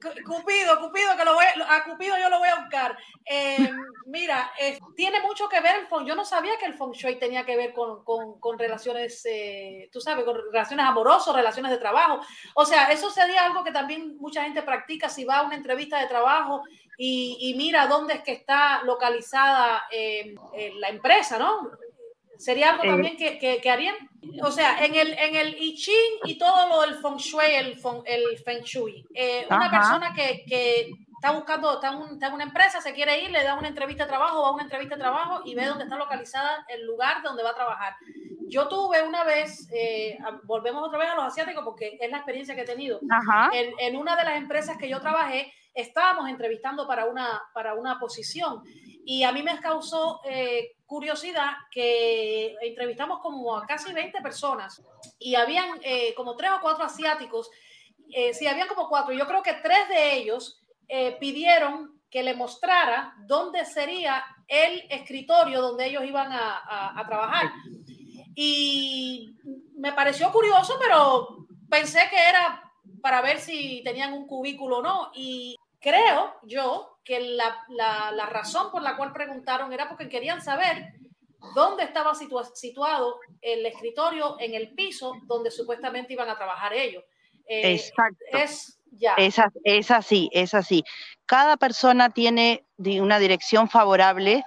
[0.00, 2.98] Cupido, Cupido, que lo voy, a Cupido yo lo voy a buscar.
[3.24, 3.70] Em,
[4.06, 4.52] mira,
[4.96, 7.56] tiene mucho que ver el feng Yo no sabía que el feng shui tenía que
[7.56, 12.20] ver con, con, con relaciones, eh, tú sabes, con relaciones amorosas, relaciones de trabajo.
[12.54, 16.00] O sea, eso sería algo que también mucha gente practica si va a una entrevista
[16.00, 16.64] de trabajo
[17.04, 21.68] y, mira dónde es que está localizada eh, eh, la empresa, ¿no?
[22.38, 23.96] Sería algo también que, que, harían.
[24.42, 27.80] O sea, en el, en el I Ching y todo lo del Feng Shui, el,
[28.06, 29.04] el Feng Shui.
[29.14, 33.42] Eh, una persona que, que, está buscando, está, en una empresa, se quiere ir, le
[33.42, 35.96] da una entrevista de trabajo, va a una entrevista de trabajo y ve dónde está
[35.96, 37.94] localizada el lugar donde va a trabajar.
[38.46, 39.68] Yo tuve una vez,
[40.44, 43.00] volvemos otra vez a los asiáticos porque es la experiencia que he tenido.
[43.52, 47.98] En, en, una de las empresas que yo trabajé, estábamos entrevistando para una, para una
[47.98, 48.62] posición
[49.04, 54.82] y a mí me causó eh, curiosidad que entrevistamos como a casi 20 personas
[55.18, 57.50] y habían eh, como tres o cuatro asiáticos,
[58.10, 60.58] eh, sí, habían como cuatro, yo creo que tres de ellos
[61.20, 67.50] pidieron que le mostrara dónde sería el escritorio donde ellos iban a, a trabajar.
[68.34, 69.34] Y
[69.78, 72.62] me pareció curioso, pero pensé que era
[73.02, 75.10] para ver si tenían un cubículo o no.
[75.14, 80.94] Y creo yo que la, la, razón por la cual preguntaron era porque querían saber
[81.54, 87.02] dónde estaba situado el escritorio en el piso donde supuestamente iban a trabajar ellos.
[87.46, 88.24] Eh, Exacto.
[88.32, 89.14] Es, ya.
[89.16, 90.84] Es, así, es así.
[91.26, 94.44] Cada persona tiene una dirección favorable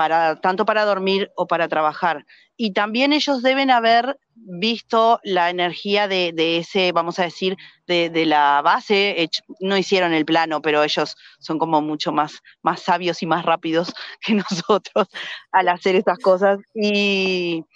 [0.00, 2.24] para, tanto para dormir o para trabajar.
[2.56, 7.54] Y también ellos deben haber visto la energía de, ese, vamos a decir,
[7.86, 9.28] de, la base.
[9.60, 13.92] No hicieron el plano, pero ellos son como mucho más, más sabios y más rápidos
[14.22, 15.06] que nosotros
[15.52, 16.60] al hacer estas cosas.
[16.74, 17.66] Y,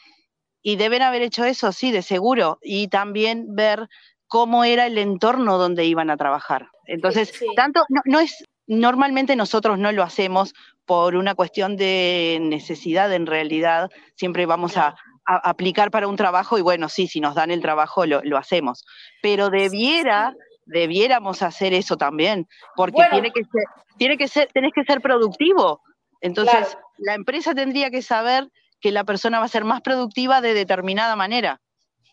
[0.63, 2.59] y deben haber hecho eso, sí, de seguro.
[2.63, 3.87] Y también ver
[4.29, 6.71] cómo era el entorno donde iban a trabajar.
[6.87, 10.55] Entonces, tanto, no, es, normalmente nosotros no lo hacemos
[10.87, 14.97] por una cuestión de necesidad en realidad, siempre vamos a,
[15.27, 18.85] aplicar para un trabajo y bueno, sí, si nos dan el trabajo lo, hacemos,
[19.23, 20.35] pero debiera,
[20.67, 22.47] debiéramos hacer eso también,
[22.77, 23.63] porque tiene que ser,
[23.97, 25.81] tiene que ser, tenés que ser productivo.
[26.21, 28.51] Entonces, la empresa tendría que saber
[28.83, 31.63] que la persona va a ser más productiva de determinada manera.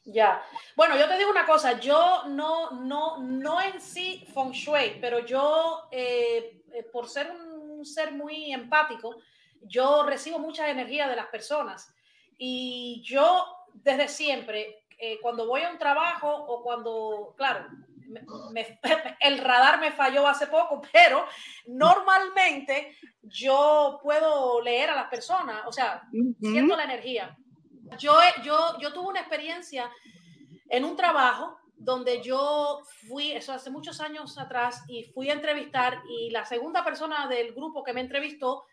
[0.04, 0.42] Ya.
[0.76, 5.26] Bueno, yo te digo una cosa, yo no, no, no en sí feng shui, pero
[5.26, 9.18] yo, eh, eh, por ser un ser muy empático,
[9.62, 11.94] yo recibo mucha energía de las personas.
[12.38, 17.68] Y yo, desde siempre, eh, cuando voy a un trabajo o cuando, claro,
[19.20, 21.26] el radar me falló hace poco, pero
[21.68, 26.04] normalmente yo puedo leer a las personas, o sea,
[26.40, 27.38] siento la energía.
[27.98, 29.92] Yo, yo, yo tuve una experiencia
[30.70, 36.02] en un trabajo donde yo fui, eso hace muchos años atrás, y fui a entrevistar
[36.08, 38.66] y la segunda persona del grupo que me entrevistó,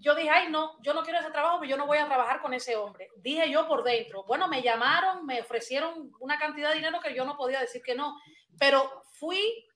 [0.00, 2.40] yo dije, ay, no, yo no quiero ese trabajo, pero yo no voy a trabajar
[2.40, 3.10] con ese hombre.
[3.18, 7.24] Dije yo por dentro, bueno, me llamaron, me ofrecieron una cantidad de dinero que yo
[7.24, 8.16] no podía decir que no,
[8.58, 9.66] pero fui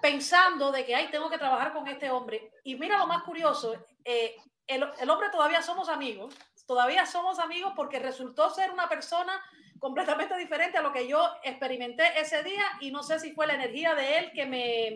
[0.00, 2.52] pensando de que, ay, tengo que trabajar con este hombre.
[2.62, 3.74] Y mira lo más curioso,
[4.04, 6.34] eh, el, el hombre todavía somos amigos,
[6.66, 9.40] todavía somos amigos porque resultó ser una persona
[9.78, 13.54] completamente diferente a lo que yo experimenté ese día y no sé si fue la
[13.54, 14.88] energía de él que me,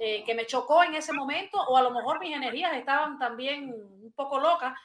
[0.00, 3.70] eh, que me chocó en ese momento o a lo mejor mis energías estaban también
[3.72, 4.78] un poco locas,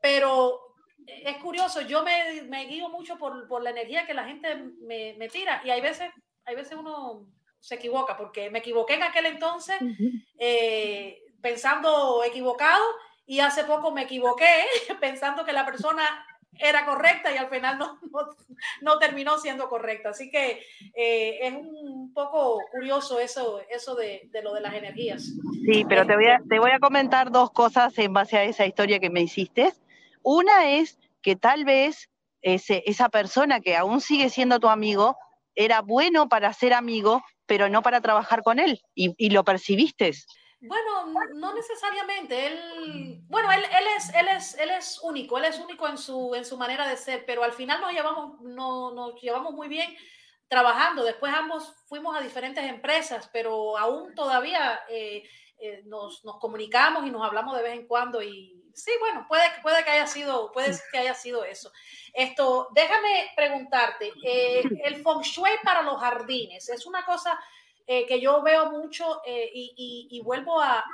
[0.00, 0.60] pero
[1.06, 5.14] es curioso, yo me, me guío mucho por, por, la energía que la gente me,
[5.18, 6.10] me, tira y hay veces,
[6.44, 7.26] hay veces uno
[7.60, 9.76] se equivoca porque me equivoqué en aquel entonces
[10.38, 12.84] eh, pensando equivocado
[13.26, 14.64] y hace poco me equivoqué
[15.00, 16.02] pensando que la persona
[16.58, 17.98] era correcta y al final no,
[18.80, 20.10] no, terminó siendo correcta.
[20.10, 20.62] Así que
[20.94, 25.22] eh, es un poco curioso eso, eso de, de, lo de las energías.
[25.64, 28.66] Sí, pero te voy, a, te voy a comentar dos cosas en base a esa
[28.66, 29.72] historia que me hiciste.
[30.22, 32.08] Una es que tal vez
[32.42, 35.16] ese, esa persona que aún sigue siendo tu amigo
[35.54, 40.12] era bueno para ser amigo, pero no para trabajar con él y, y lo percibiste.
[40.66, 42.46] Bueno, no necesariamente.
[42.46, 46.34] Él, bueno, él, él, es, él, es, él es único, él es único en su,
[46.34, 49.96] en su manera de ser, pero al final nos llevamos, no, nos llevamos muy bien
[50.48, 51.04] trabajando.
[51.04, 57.10] Después ambos fuimos a diferentes empresas, pero aún todavía eh, eh, nos, nos, comunicamos y
[57.10, 58.22] nos hablamos de vez en cuando.
[58.22, 61.72] Y sí, bueno, puede, puede que haya sido, puede que haya sido eso.
[62.12, 67.38] Esto, déjame preguntarte, eh, el feng shui para los jardines es una cosa
[67.88, 70.84] eh, que yo veo mucho eh, y, vuelvo a,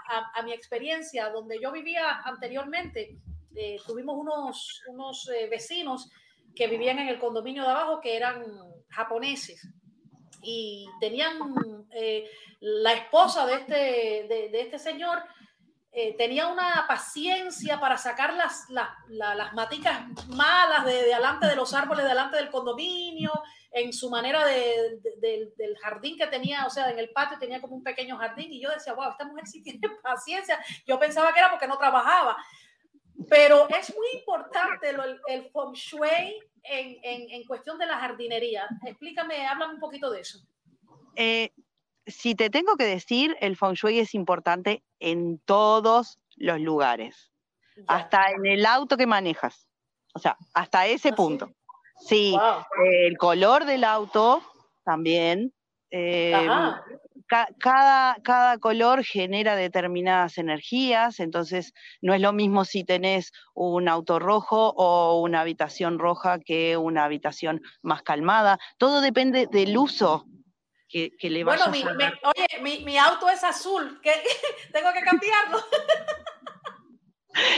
[0.44, 3.18] mi experiencia donde yo vivía anteriormente.
[3.55, 6.11] Eh, tuvimos unos, unos vecinos
[6.55, 8.44] que vivían en el condominio de abajo que eran
[8.90, 9.66] japoneses
[10.42, 11.38] y tenían
[12.61, 13.74] la esposa de este,
[14.52, 15.22] de, este señor.
[16.18, 21.72] tenía una paciencia para sacar las, las, las, maticas malas de, de delante de los
[21.72, 23.33] árboles, delante del condominio,
[23.72, 25.00] en su manera de,
[25.56, 28.61] del jardín que tenía, o sea, en el patio tenía como un pequeño jardín y
[28.61, 30.62] yo decía, wow, esta mujer sí tiene paciencia.
[30.87, 32.37] Yo pensaba que era porque no trabajaba.
[33.28, 38.66] Pero es muy importante el, el feng shui en, en, en, cuestión de la jardinería.
[38.85, 40.38] Explícame, háblame un poquito de eso.
[41.16, 41.52] Eh,
[42.06, 47.33] si te tengo que decir, el feng shui es importante en todos los lugares,
[47.87, 49.68] hasta en el auto que manejas.
[50.14, 51.52] O sea, hasta ese ¿Ah, punto.
[52.07, 52.37] Sí,
[52.85, 54.42] el color del auto
[54.85, 55.53] también.
[55.90, 56.48] Em,
[57.59, 64.19] cada, cada color genera determinadas energías, entonces no es lo mismo si tenés un auto
[64.19, 68.59] rojo o una habitación roja que una habitación más calmada.
[68.79, 70.27] Todo depende del uso
[70.92, 74.13] que, le vayas bueno, mi, oye, mi, mi, auto es azul, que
[74.73, 75.59] tengo que cambiarlo.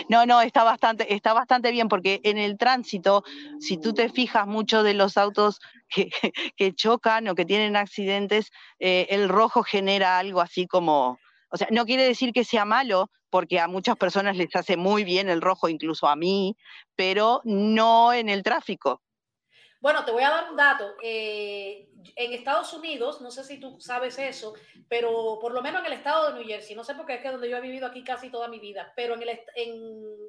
[0.08, 3.24] No, no, está bastante, está bastante bien porque en el tránsito,
[3.60, 5.60] si tú te fijas mucho de los autos
[6.56, 11.18] que, chocan o que tienen accidentes, eh, el rojo genera algo así como,
[11.50, 15.02] o sea, no quiere decir que sea malo, porque a muchas personas les hace muy
[15.02, 16.56] bien el rojo, incluso a mí,
[16.94, 19.03] pero no en el tráfico.
[19.84, 20.94] Bueno, te voy a dar un dato.
[21.02, 24.54] Eh, en Estados Unidos, no sé si tú sabes eso,
[24.88, 27.20] pero por lo menos en el estado de New Jersey, no sé por qué es
[27.20, 29.38] que donde yo he vivido aquí casi toda mi vida, pero en, el,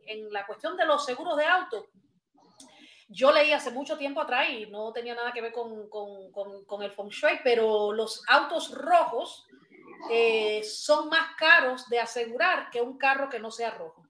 [0.07, 1.87] en, la cuestión de los seguros de auto,
[3.07, 6.91] yo leí hace mucho tiempo atrás y no tenía nada que ver con, con, el
[6.91, 9.47] feng shui, pero los autos rojos
[10.11, 14.04] eh, son más caros de asegurar que un carro que no sea rojo.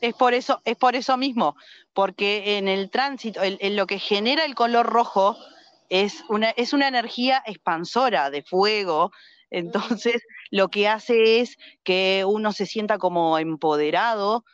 [0.00, 1.56] Es por eso, es por eso mismo,
[1.94, 5.36] porque en el tránsito, en lo que genera el color rojo,
[5.88, 9.12] es una, es una energía expansora de fuego,
[9.50, 14.44] entonces lo que hace es que uno se sienta como empoderado,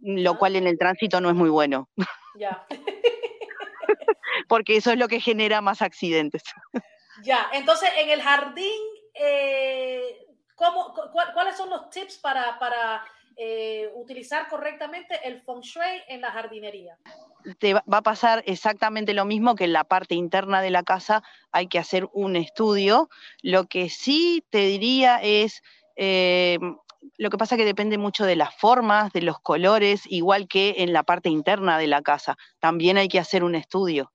[0.00, 1.88] lo cual en el tránsito no es muy bueno.
[2.36, 2.66] Ya.
[4.48, 6.42] Porque eso es lo que genera más accidentes.
[7.22, 8.80] Ya, entonces en el jardín,
[9.14, 13.04] eh, ¿cuáles son los tips para, para
[13.40, 16.98] eh, utilizar correctamente el feng shui en la jardinería.
[17.60, 21.22] Te va a pasar exactamente lo mismo que en la parte interna de la casa
[21.52, 23.08] hay que hacer un estudio.
[23.40, 25.62] Lo que sí te diría es,
[25.94, 26.58] eh,
[27.16, 30.92] lo que pasa que depende mucho de las formas, de los colores, igual que en
[30.92, 32.36] la parte interna de la casa.
[32.58, 34.10] También hay que hacer un estudio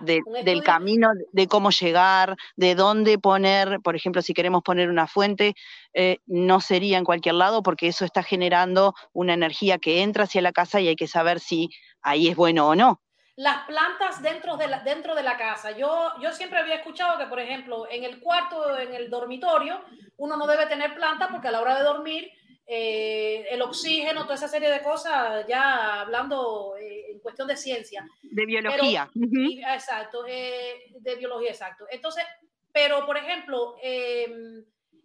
[0.00, 5.54] del camino, de cómo llegar, de dónde poner, por ejemplo, si queremos poner una fuente,
[5.94, 10.42] eh, no sería en cualquier lado porque eso está generando una energía que entra hacia
[10.42, 11.70] la casa y hay que saber si
[12.02, 13.00] ahí es bueno o no.
[13.36, 15.72] Las plantas dentro de la, dentro de la casa.
[15.72, 19.82] Yo, yo siempre había escuchado que, por ejemplo, en el cuarto, en el dormitorio,
[20.16, 22.30] uno no debe tener plantas porque a la hora de dormir
[22.68, 28.04] eh, el oxígeno, toda esa serie de cosas, ya hablando eh, en cuestión de ciencia.
[28.22, 29.08] De biología.
[29.74, 31.86] exacto, eh, de biología, exacto.
[31.88, 32.24] Entonces,
[32.72, 34.64] pero por ejemplo, em,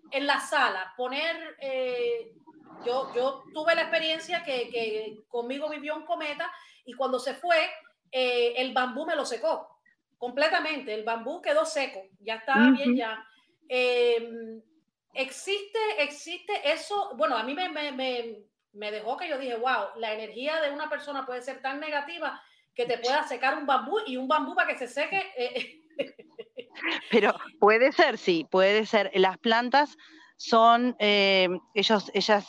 [0.09, 1.55] en la sala, poner,
[2.83, 6.51] yo, yo tuve la experiencia que, que, conmigo vivió un cometa
[6.85, 7.69] y cuando se fue,
[8.11, 9.79] el bambú me lo secó
[10.17, 13.25] completamente, el bambú quedó seco, ya está bien ya.
[15.13, 17.69] Existe, existe eso, bueno, a mí me,
[18.73, 22.41] me, dejó que yo dije, wow, la energía de una persona puede ser tan negativa
[22.73, 25.21] que te pueda secar un bambú y un bambú para que se seque.
[25.37, 25.81] Eh,
[27.11, 29.11] Pero puede ser, sí, puede ser.
[29.15, 29.97] Las plantas
[30.37, 32.47] son, eh, ellos, ellas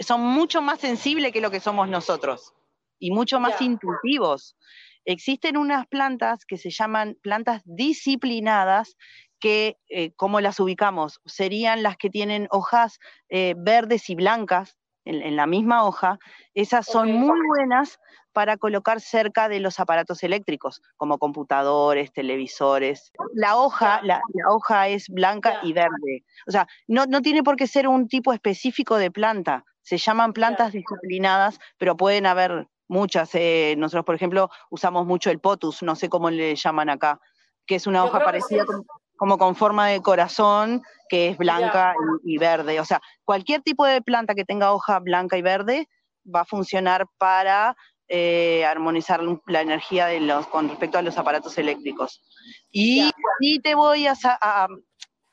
[0.00, 2.54] son mucho más sensibles que lo que somos nosotros
[2.98, 4.56] y mucho más intuitivos.
[5.04, 8.96] Existen unas plantas que se llaman plantas disciplinadas
[9.40, 11.20] que, eh, ¿cómo las ubicamos?
[11.24, 14.76] Serían las que tienen hojas eh, verdes y blancas
[15.06, 16.18] en, la misma hoja.
[16.54, 17.98] Esas son muy buenas
[18.32, 23.12] para colocar cerca de los aparatos eléctricos, como computadores, televisores.
[23.32, 26.24] La hoja, la, hoja es blanca y verde.
[26.46, 29.64] O sea, no, no, tiene por qué ser un tipo específico de planta.
[29.80, 33.30] Se llaman plantas disciplinadas, pero pueden haber muchas.
[33.34, 37.20] Eh, nosotros, por ejemplo, usamos mucho el potus, no sé cómo le llaman acá,
[37.64, 38.64] que es una hoja parecida
[39.16, 41.94] como con forma de corazón, que es blanca
[42.24, 42.80] y, verde.
[42.80, 45.88] O sea, cualquier tipo de planta que tenga hoja blanca y verde
[46.32, 47.76] va a funcionar para
[48.08, 52.22] eh, armonizar la energía de los, con respecto a los aparatos eléctricos.
[52.70, 53.12] Y,
[53.62, 54.14] te voy a,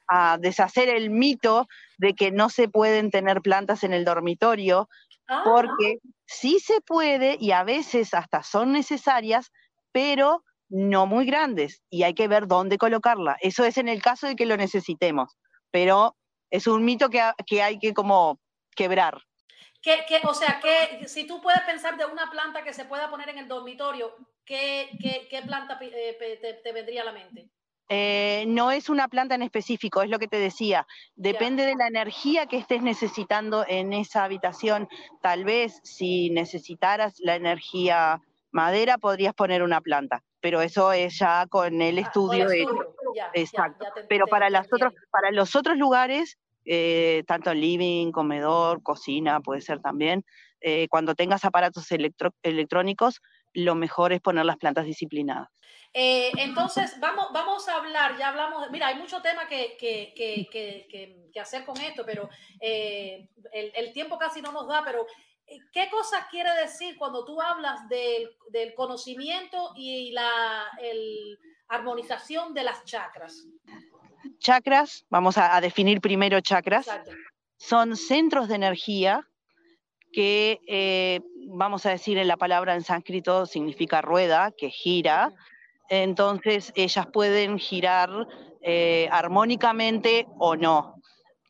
[0.07, 1.67] a, deshacer el mito
[1.97, 4.89] de que no se pueden tener plantas en el dormitorio,
[5.27, 5.41] ah.
[5.43, 9.51] porque sí se puede y a veces hasta son necesarias,
[9.91, 13.38] pero no muy grandes y hay que ver dónde colocarla.
[13.41, 15.38] Eso es en el caso de que lo necesitemos,
[15.72, 16.16] pero
[16.49, 18.39] es un mito que, hay que como
[18.76, 19.22] quebrar.
[19.82, 23.30] Que, o sea, que si tú puedes pensar de una planta que se pueda poner
[23.30, 24.89] en el dormitorio, ¿qué,
[25.45, 27.49] planta eh, te, vendría a la mente?
[27.89, 30.88] Eh, no es una planta en específico, es lo que te decía.
[31.16, 34.88] Depende de la energía que estés necesitando en esa habitación.
[35.22, 38.22] Tal vez si necesitaras la energía
[38.54, 42.49] madera, podrías poner una planta pero eso es ya con el ah, estudio.
[42.49, 42.68] de,
[43.34, 43.86] exacto.
[44.10, 49.80] pero para, las otros, para los otros lugares, eh, tanto living, comedor, cocina, puede ser
[49.80, 50.26] también,
[50.60, 51.88] eh, cuando tengas aparatos
[52.41, 53.22] electrónicos,
[53.54, 55.47] lo mejor es poner las plantas disciplinadas.
[55.93, 61.30] Eh, entonces, vamos, vamos a hablar, ya hablamos, mira, hay mucho tema que, que, que,
[61.32, 62.30] que hacer con esto, pero
[62.60, 65.06] el, el, tiempo casi no nos da, pero
[65.45, 70.65] ¿Qué cosa quiere decir cuando tú hablas del, conocimiento y la
[71.67, 73.45] armonización de las chakras?
[74.39, 76.87] Chakras, vamos a, definir primero chakras,
[77.57, 79.27] son centros de energía
[80.11, 85.33] que, eh, vamos a decir en la palabra en sánscrito, significa rueda, que gira.
[85.89, 88.09] Entonces ellas pueden girar
[88.61, 91.01] eh, armónicamente o no.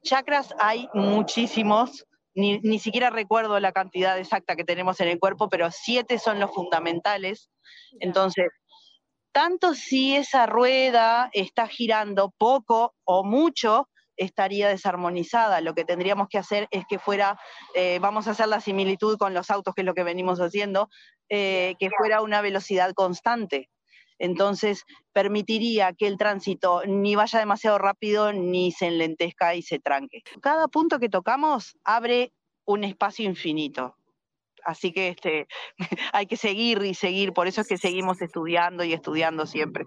[0.03, 2.05] Chakras hay muchísimos,
[2.35, 6.39] ni, ni, siquiera recuerdo la cantidad exacta que tenemos en el cuerpo, pero siete son
[6.39, 7.49] los fundamentales.
[7.99, 8.49] Entonces,
[9.31, 15.61] tanto si esa rueda está girando poco o mucho, estaría desarmonizada.
[15.61, 17.39] Lo que tendríamos que hacer es que fuera,
[17.75, 20.89] eh, vamos a hacer la similitud con los autos, que es lo que venimos haciendo,
[21.29, 23.69] eh, que fuera una velocidad constante.
[24.19, 30.23] Entonces, permitiría que el tránsito ni vaya demasiado rápido ni se enlentezca y se tranque.
[30.41, 32.31] Cada punto que tocamos abre
[32.65, 33.95] un espacio infinito.
[34.65, 35.47] Así que este,
[36.13, 39.85] hay que seguir y seguir, por eso es que seguimos estudiando y estudiando siempre.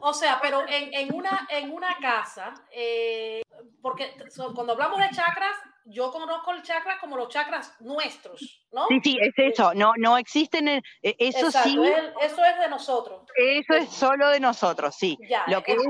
[0.00, 3.42] O sea, pero en, una, en una casa, eh,
[3.80, 4.14] porque
[4.54, 5.56] cuando hablamos de chakras,
[5.86, 8.86] yo conozco el chakra como los chakras nuestros, ¿no?
[8.88, 11.78] Sí, sí, es eso, no, no existen, e, eso sí.
[12.22, 13.22] eso es de nosotros.
[13.36, 15.18] Eso es solo de nosotros, sí.
[15.46, 15.82] Lo que es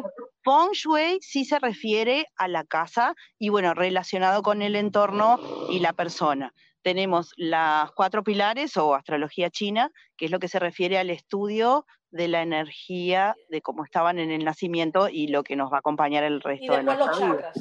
[0.42, 5.38] Feng Shui sí se refiere a la casa y bueno, relacionado con el entorno
[5.70, 6.52] y la persona
[6.84, 11.86] tenemos las cuatro pilares o astrología china, que es lo que se refiere al estudio
[12.10, 15.78] de la energía, de cómo estaban en el nacimiento y lo que nos va a
[15.80, 17.60] acompañar el resto de los chakras.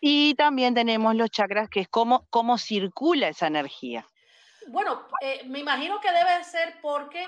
[0.00, 4.04] Y también tenemos los chakras, que es cómo, cómo circula esa energía.
[4.66, 7.24] Bueno, eh, me imagino que debe ser porque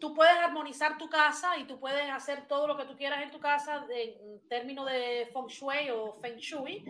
[0.00, 3.30] tú puedes armonizar tu casa y tú puedes hacer todo lo que tú quieras en
[3.30, 6.84] tu casa en términos de feng shui o feng shui,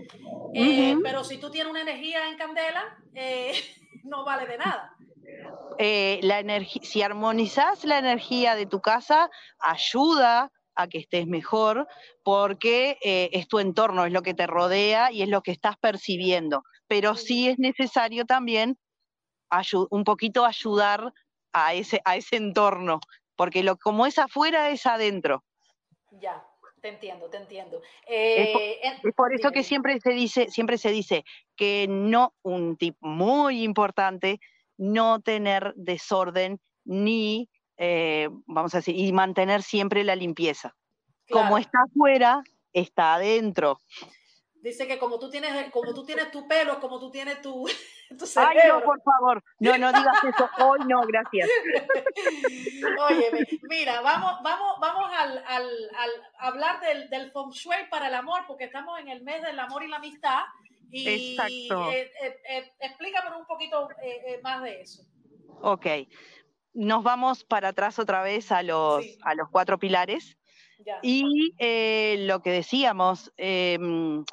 [0.55, 2.83] eh, pero si tú tienes una energía en candela,
[3.15, 3.53] eh,
[4.05, 4.97] no vale de nada.
[5.79, 6.43] Eh, la
[6.83, 11.87] si armonizas la energía de tu casa, ayuda a que estés mejor
[12.23, 16.65] porque es tu entorno, es lo que te rodea y es lo que estás percibiendo.
[16.87, 18.79] Pero sí es necesario también
[19.91, 21.13] un poquito ayudar
[21.53, 23.01] a ese, a ese entorno,
[23.37, 25.45] porque lo, como es afuera es adentro.
[26.21, 26.45] Ya,
[26.81, 27.81] te entiendo, te entiendo.
[28.07, 31.25] es, por, eso que siempre se dice, siempre se dice
[31.57, 34.41] que no, un tip muy importante,
[34.77, 40.75] no tener desorden ni, eh, vamos a decir, y mantener siempre la limpieza.
[41.31, 42.43] Como está afuera,
[42.73, 43.79] está adentro.
[44.63, 47.67] Dice que como tú tienes, como tú tienes tu pelo, como tú tienes tu,
[48.37, 49.43] Ay, no, por favor.
[49.61, 50.51] No, no digas eso.
[50.59, 51.49] Hoy no, gracias.
[53.09, 55.65] Oye, mira, vamos, vamos, vamos al, al,
[55.97, 59.59] al hablar del, del, feng shui para el amor, porque estamos en el mes del
[59.59, 60.41] amor y la amistad.
[60.91, 61.91] Y Exacto.
[61.93, 63.89] Eh, eh, eh, explícame un poquito
[64.43, 65.03] más de eso.
[65.63, 65.87] Ok.
[66.75, 70.37] Nos vamos para atrás otra vez a los, a los cuatro pilares.
[71.03, 71.55] Y
[72.27, 74.25] lo que decíamos, em,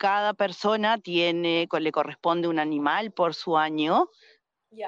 [0.00, 4.08] cada persona tiene, le corresponde un animal por su año,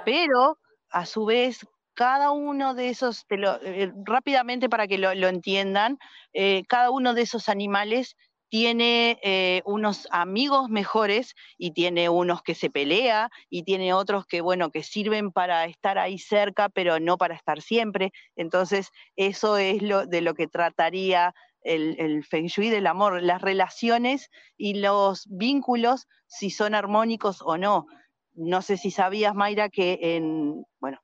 [0.07, 0.59] pero
[0.89, 5.99] a su vez cada uno de esos, eh, rápidamente para que lo, entiendan,
[6.33, 8.17] eh, cada uno de esos animales
[8.49, 14.41] tiene eh, unos amigos mejores y tiene unos que se pelea y tiene otros que,
[14.41, 18.13] bueno, que sirven para estar ahí cerca, pero no para estar siempre.
[18.35, 24.31] Entonces, eso es lo de lo que trataría el, feng shui del amor, las relaciones
[24.57, 27.87] y los vínculos, si son armónicos o no.
[28.35, 30.99] No sé si sabías, Mayra, que en, bueno,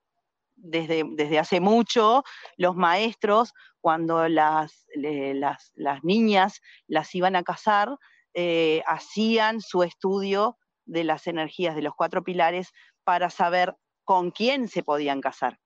[0.57, 2.25] desde, desde hace mucho
[2.57, 7.97] los maestros, cuando las, las, las niñas las iban a casar,
[8.35, 12.73] eh, hacían su estudio de las energías de los cuatro pilares
[13.05, 15.59] para saber con quién se podían casar.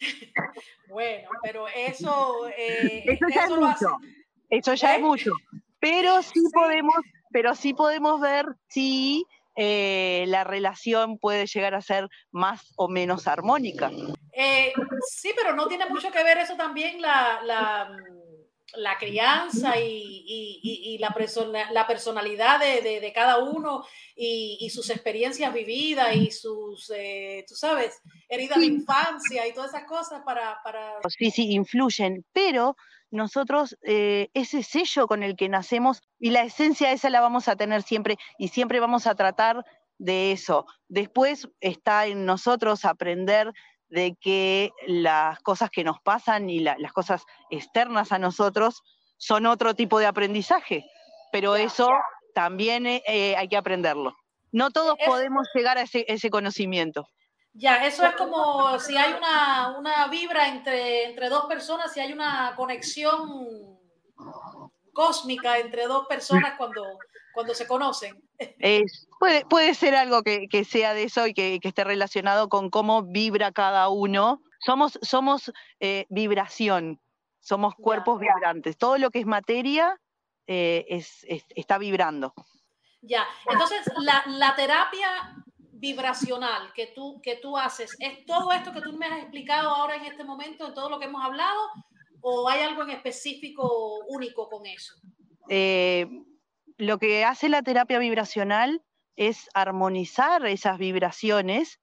[0.88, 3.96] Bueno, pero eso, eh, eso, ya es mucho.
[4.50, 5.02] Eso ya es ¿Eh?
[5.02, 5.32] mucho.
[5.80, 6.94] Pero sí, podemos,
[7.30, 9.26] pero sí podemos ver si
[9.56, 13.90] eh, la relación puede llegar a ser más o menos armónica.
[14.32, 14.72] Eh,
[15.08, 17.96] sí, pero no tiene mucho que ver eso también la, la,
[18.74, 23.84] la crianza y, y, y la, persona, la, personalidad de, de, de cada uno
[24.16, 26.90] y, sus experiencias vividas y sus,
[27.46, 30.94] tú sabes, heridas de infancia y todas esas cosas para, para...
[31.16, 32.74] Sí, sí, influyen, pero
[33.10, 37.56] nosotros eh, ese sello con el que nacemos y la esencia esa la vamos a
[37.56, 39.64] tener siempre y siempre vamos a tratar
[39.98, 40.66] de eso.
[40.88, 43.52] Después está en nosotros aprender
[43.88, 48.82] de que las cosas que nos pasan y las cosas externas a nosotros
[49.16, 50.84] son otro tipo de aprendizaje,
[51.30, 51.88] pero eso
[52.34, 54.16] también eh, hay que aprenderlo.
[54.50, 57.08] No todos podemos llegar a ese conocimiento.
[57.56, 62.52] Ya, eso es como si hay una, vibra entre, entre dos personas, si hay una
[62.56, 63.78] conexión
[64.92, 66.82] cósmica entre dos personas cuando,
[67.32, 68.20] cuando se conocen.
[69.20, 73.52] puede, puede ser algo que, sea de eso y que, esté relacionado con cómo vibra
[73.52, 74.42] cada uno.
[74.58, 77.00] Somos, somos eh, vibración,
[77.38, 78.76] somos cuerpos vibrantes.
[78.76, 79.96] Todo lo que es materia
[80.48, 82.34] eh, es, está vibrando.
[83.00, 85.43] Ya, entonces la, la terapia
[85.84, 89.96] vibracional que tú, que tú haces, ¿es todo esto que tú me has explicado ahora
[89.96, 91.60] en este momento, en todo lo que hemos hablado,
[92.22, 94.94] o hay algo en específico único con eso?
[95.50, 96.06] Eh,
[96.78, 98.82] lo que hace la terapia vibracional
[99.16, 101.80] es armonizar esas vibraciones,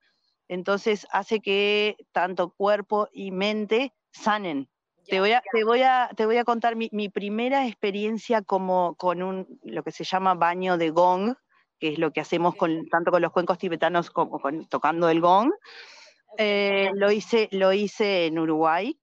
[0.47, 4.67] entonces hace que tanto cuerpo y mente sanen.
[5.05, 8.95] te, voy a, te, voy a, te voy a contar mi, mi, primera experiencia como
[8.95, 11.35] con un, lo que se llama baño de gong,
[11.81, 15.19] que es lo que hacemos con, tanto con los cuencos tibetanos como con, tocando el
[15.19, 15.51] gong.
[16.37, 18.97] Eh, lo, hice, lo hice en Uruguay,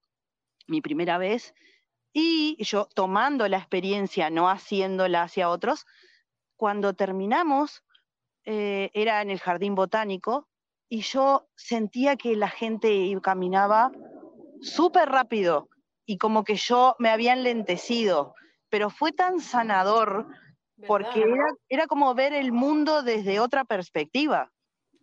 [0.68, 1.54] mi primera vez,
[2.12, 5.86] y yo tomando la experiencia, no haciéndola hacia otros,
[6.56, 7.82] cuando terminamos,
[8.44, 10.48] eh, era en el jardín botánico,
[10.88, 13.90] y yo sentía que la gente caminaba
[14.62, 15.68] súper rápido
[16.06, 18.34] y como que yo me había enlentecido,
[18.70, 20.28] pero fue tan sanador
[20.86, 21.24] porque
[21.68, 24.50] era, como ver el mundo desde otra perspectiva.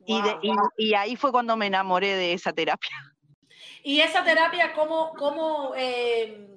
[0.06, 2.90] Y, ahí fue cuando me enamoré de esa terapia.
[3.84, 6.48] ¿Y esa terapia cómo, cómo eh,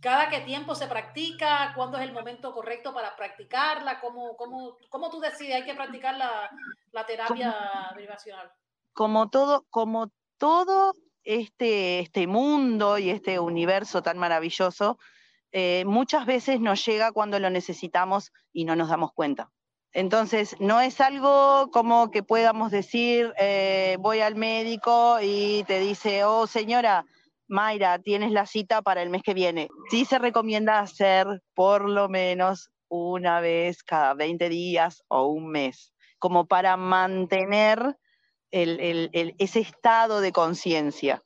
[0.00, 1.72] cada qué tiempo se practica?
[1.74, 4.00] ¿Cuándo es el momento correcto para practicarla?
[4.00, 6.50] ¿Cómo, cómo, cómo tú decides hay que practicar la,
[6.92, 8.50] la terapia vibracional?
[8.92, 10.94] Como todo, como todo
[11.24, 14.98] este, este mundo y este universo tan maravilloso,
[15.52, 19.50] eh, muchas veces nos llega cuando lo necesitamos y no nos damos cuenta.
[19.92, 26.24] Entonces, no es algo como que podamos decir, eh, voy al médico y te dice,
[26.24, 27.04] oh señora,
[27.48, 29.68] Mayra, tienes la cita para el mes que viene.
[29.90, 35.92] Sí se recomienda hacer por lo menos una vez cada 20 días o un mes,
[36.20, 37.96] como para mantener
[38.52, 41.22] ese estado de conciencia.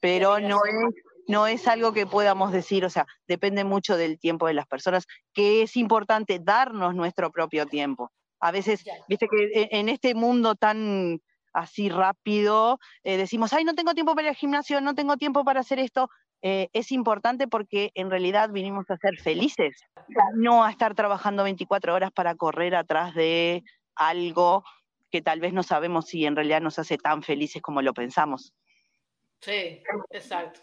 [0.00, 0.94] Pero no es
[1.28, 5.06] no es algo que podamos decir, o sea, depende mucho del tiempo de las personas,
[5.32, 8.10] que es importante darnos nuestro propio tiempo.
[8.40, 11.20] A veces, viste que e, en este mundo tan
[11.52, 15.44] así rápido, eh, decimos, ay, no tengo tiempo para ir al gimnasio, no tengo tiempo
[15.44, 16.10] para hacer esto.
[16.42, 19.80] Eh, es importante porque en realidad vinimos a ser felices,
[20.34, 23.62] no a estar trabajando 24 horas para correr atrás de
[23.94, 24.62] algo
[25.10, 28.52] que tal vez no sabemos si en realidad nos hace tan felices como lo pensamos.
[29.44, 30.60] Sí, exacto.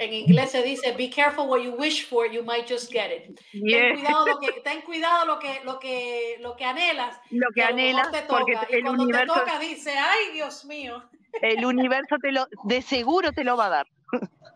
[0.00, 3.40] En inglés se dice, be careful what you wish for, you might just get it.
[3.52, 7.20] Ten cuidado lo que, ten cuidado lo que, lo que, lo que anhelas.
[7.30, 11.08] Lo que anhelas, porque el cuando universo, te toca dice, ay, Dios mío.
[11.40, 13.86] El universo te lo, de seguro te lo va a dar.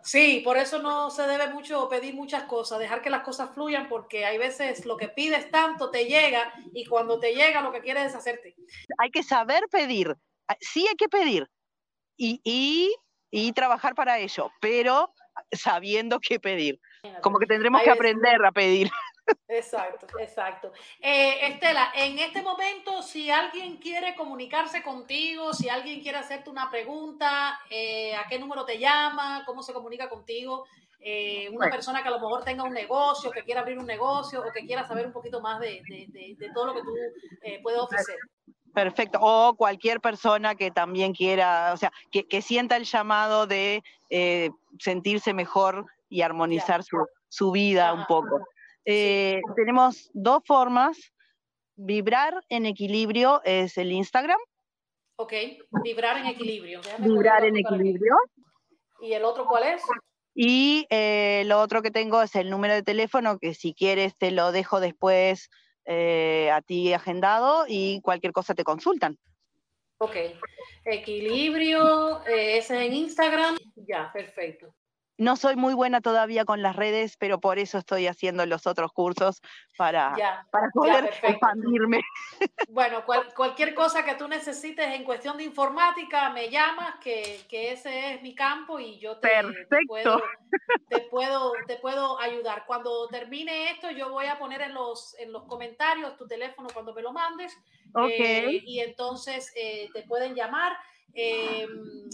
[0.03, 3.89] Sí, por eso no se debe mucho pedir muchas cosas, dejar que las cosas fluyan,
[3.89, 7.82] porque hay veces lo que pides tanto te llega y cuando te llega lo que
[7.82, 8.57] quieres es hacerte.
[8.99, 10.16] Hay que saber pedir,
[10.61, 11.49] sí hay que pedir.
[12.16, 12.93] Y, y
[13.31, 15.12] y trabajar para ello, pero
[15.53, 16.81] sabiendo qué pedir.
[17.22, 18.91] Como que tendremos que aprender a pedir.
[19.47, 20.72] Exacto, exacto.
[21.01, 26.70] Eh, Estela, en este momento, si alguien quiere comunicarse contigo, si alguien quiere hacerte una
[26.70, 29.43] pregunta, eh, ¿a qué número te llama?
[29.45, 30.66] ¿Cómo se comunica contigo?
[31.01, 34.41] Eh, una persona que a lo mejor tenga un negocio, que quiera abrir un negocio
[34.41, 36.95] o que quiera saber un poquito más de, de todo lo que tú
[37.62, 38.16] puedes ofrecer.
[38.74, 39.18] Perfecto.
[39.20, 45.34] O cualquier persona que también quiera, o sea, que, sienta el llamado de eh, sentirse
[45.34, 48.40] mejor y armonizar su, vida un poco.
[48.84, 50.96] Eh, tenemos dos formas.
[51.76, 54.38] Vibrar en equilibrio es el Instagram.
[55.16, 55.32] Ok,
[55.82, 56.80] vibrar en equilibrio.
[56.98, 58.14] vibrar en equilibrio.
[59.00, 59.82] ¿Y el otro cuál es?
[60.34, 64.30] Y eh, lo otro que tengo es el número de teléfono, que si quieres te
[64.30, 65.50] lo dejo después
[65.91, 69.18] eh, a ti agendado y cualquier cosa te consultan.
[69.99, 70.16] Ok,
[70.84, 74.74] equilibrio, eh, ese en Instagram, ya, perfecto.
[75.18, 78.92] No soy muy buena todavía con las redes, pero por eso estoy haciendo los otros
[78.92, 79.42] cursos
[79.76, 80.14] para,
[80.50, 82.00] para poder expandirme.
[82.68, 83.04] Bueno,
[83.34, 88.22] cualquier cosa que tú necesites en cuestión de informática, me llamas, que, que ese es
[88.22, 89.28] mi campo y yo te,
[89.88, 90.22] puedo,
[90.88, 92.64] te, puedo, te puedo ayudar.
[92.66, 96.94] Cuando termine esto, yo voy a poner en los, en los comentarios tu teléfono cuando
[96.94, 97.56] me lo mandes.
[98.08, 100.76] Eh, y entonces eh, te pueden llamar.
[101.14, 102.08] Em,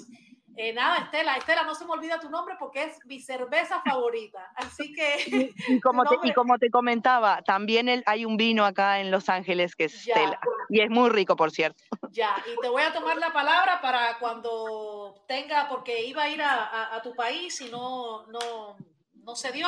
[0.56, 4.52] eh, nada, Estela, Estela, no se me olvida tu nombre porque es mi cerveza favorita.
[4.56, 5.52] Así que.
[5.68, 9.74] Y, como, te, y como te comentaba, también hay un vino acá en Los Ángeles
[9.74, 10.38] que es Estela.
[10.68, 11.82] Y es muy rico, por cierto.
[12.14, 16.40] Ya, y te voy a tomar la palabra para cuando tenga, porque iba a ir
[16.40, 18.76] a, tu país y no, no,
[19.14, 19.66] no se dio.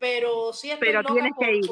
[0.00, 1.70] pero sí estoy pero tienes que ir.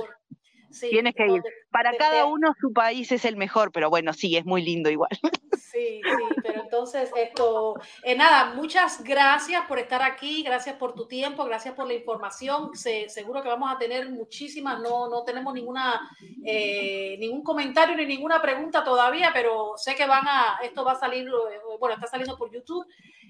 [0.91, 1.43] tienes que ir.
[1.75, 5.11] Para cada uno su país es el mejor, pero bueno, sí, es muy lindo igual.
[5.75, 11.09] Sí, sí, pero entonces esto, eh, nada, muchas gracias por estar aquí, gracias por tu
[11.09, 12.71] tiempo, gracias por la información.
[12.77, 16.09] seguro que vamos a tener muchísimas, no, no tenemos ninguna,
[16.45, 21.01] eh, ningún comentario ni ninguna pregunta todavía, pero sé que van a, esto va a
[21.01, 22.87] salir, eh, bueno, está saliendo por YouTube.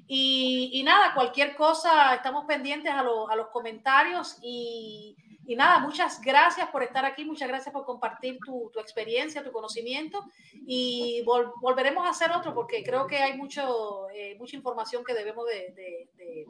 [0.07, 5.17] Y, y nada, cualquier cosa, estamos pendientes a, a los comentarios y
[5.47, 10.25] y nada, muchas gracias por estar aquí, muchas gracias por compartir tu, experiencia, tu conocimiento
[10.67, 11.23] y
[11.61, 15.73] volveremos a hacer otro porque creo que hay mucho, eh, mucha información que debemos de,
[15.73, 16.47] de, de,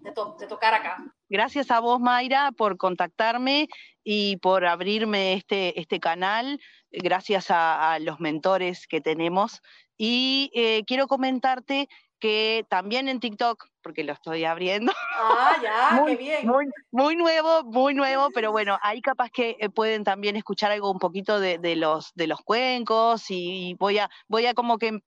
[0.00, 0.98] de, tocar acá.
[1.28, 3.68] Gracias a vos, Mayra, por contactarme
[4.04, 6.60] y por abrirme este, este canal.
[6.90, 9.62] Gracias a, los mentores que tenemos.
[9.96, 11.88] Y eh, quiero comentarte
[12.22, 14.92] que también en TikTok, porque lo estoy abriendo.
[15.18, 16.52] Ah, ya, muy, qué bien.
[16.92, 21.00] Muy, nuevo, muy nuevo, pero bueno, ahí capaz que eh, pueden también escuchar algo un
[21.00, 25.00] poquito de, los, de los cuencos y voy a, voy a como que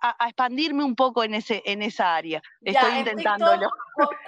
[0.00, 2.40] a, expandirme un poco en ese en esa área.
[2.60, 3.68] Estoy intentándolo.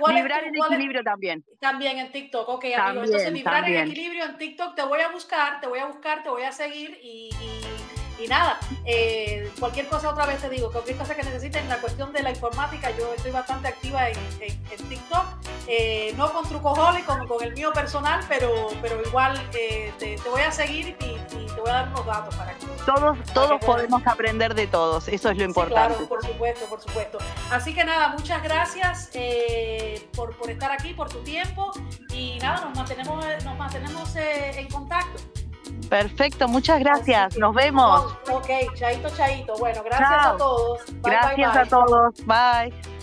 [0.09, 1.45] Librar en equilibrio también.
[1.61, 3.05] También en TikTok, ok, amigo.
[3.05, 6.31] Entonces, librar en equilibrio en TikTok, te voy a buscar, te voy a buscar, te
[6.31, 7.74] voy a seguir y y
[8.29, 12.13] nada, eh, cualquier cosa otra vez te digo, cualquier cosa que necesiten en la cuestión
[12.13, 14.19] de la informática, yo estoy bastante activa en,
[14.89, 15.25] TikTok,
[15.67, 20.43] eh, no con Trucojole, como con el mío personal, pero, pero igual eh, te, voy
[20.43, 21.15] a seguir y,
[21.55, 22.67] te voy a dar unos datos para que...
[22.85, 25.95] Todos, todos podemos aprender de todos, eso es lo importante.
[25.95, 27.19] claro, por supuesto, por supuesto.
[27.51, 29.11] Así que nada, muchas gracias
[30.15, 31.73] por, por estar aquí, por tu tiempo
[32.13, 35.34] y nada, nos mantenemos, nos mantenemos en contacto.
[35.89, 37.37] Perfecto, muchas gracias.
[37.39, 38.17] Nos vemos.
[38.31, 39.55] Ok, chaito, chaito.
[39.59, 40.81] Bueno, gracias a todos.
[41.03, 42.15] gracias a todos.
[42.27, 42.94] Bye.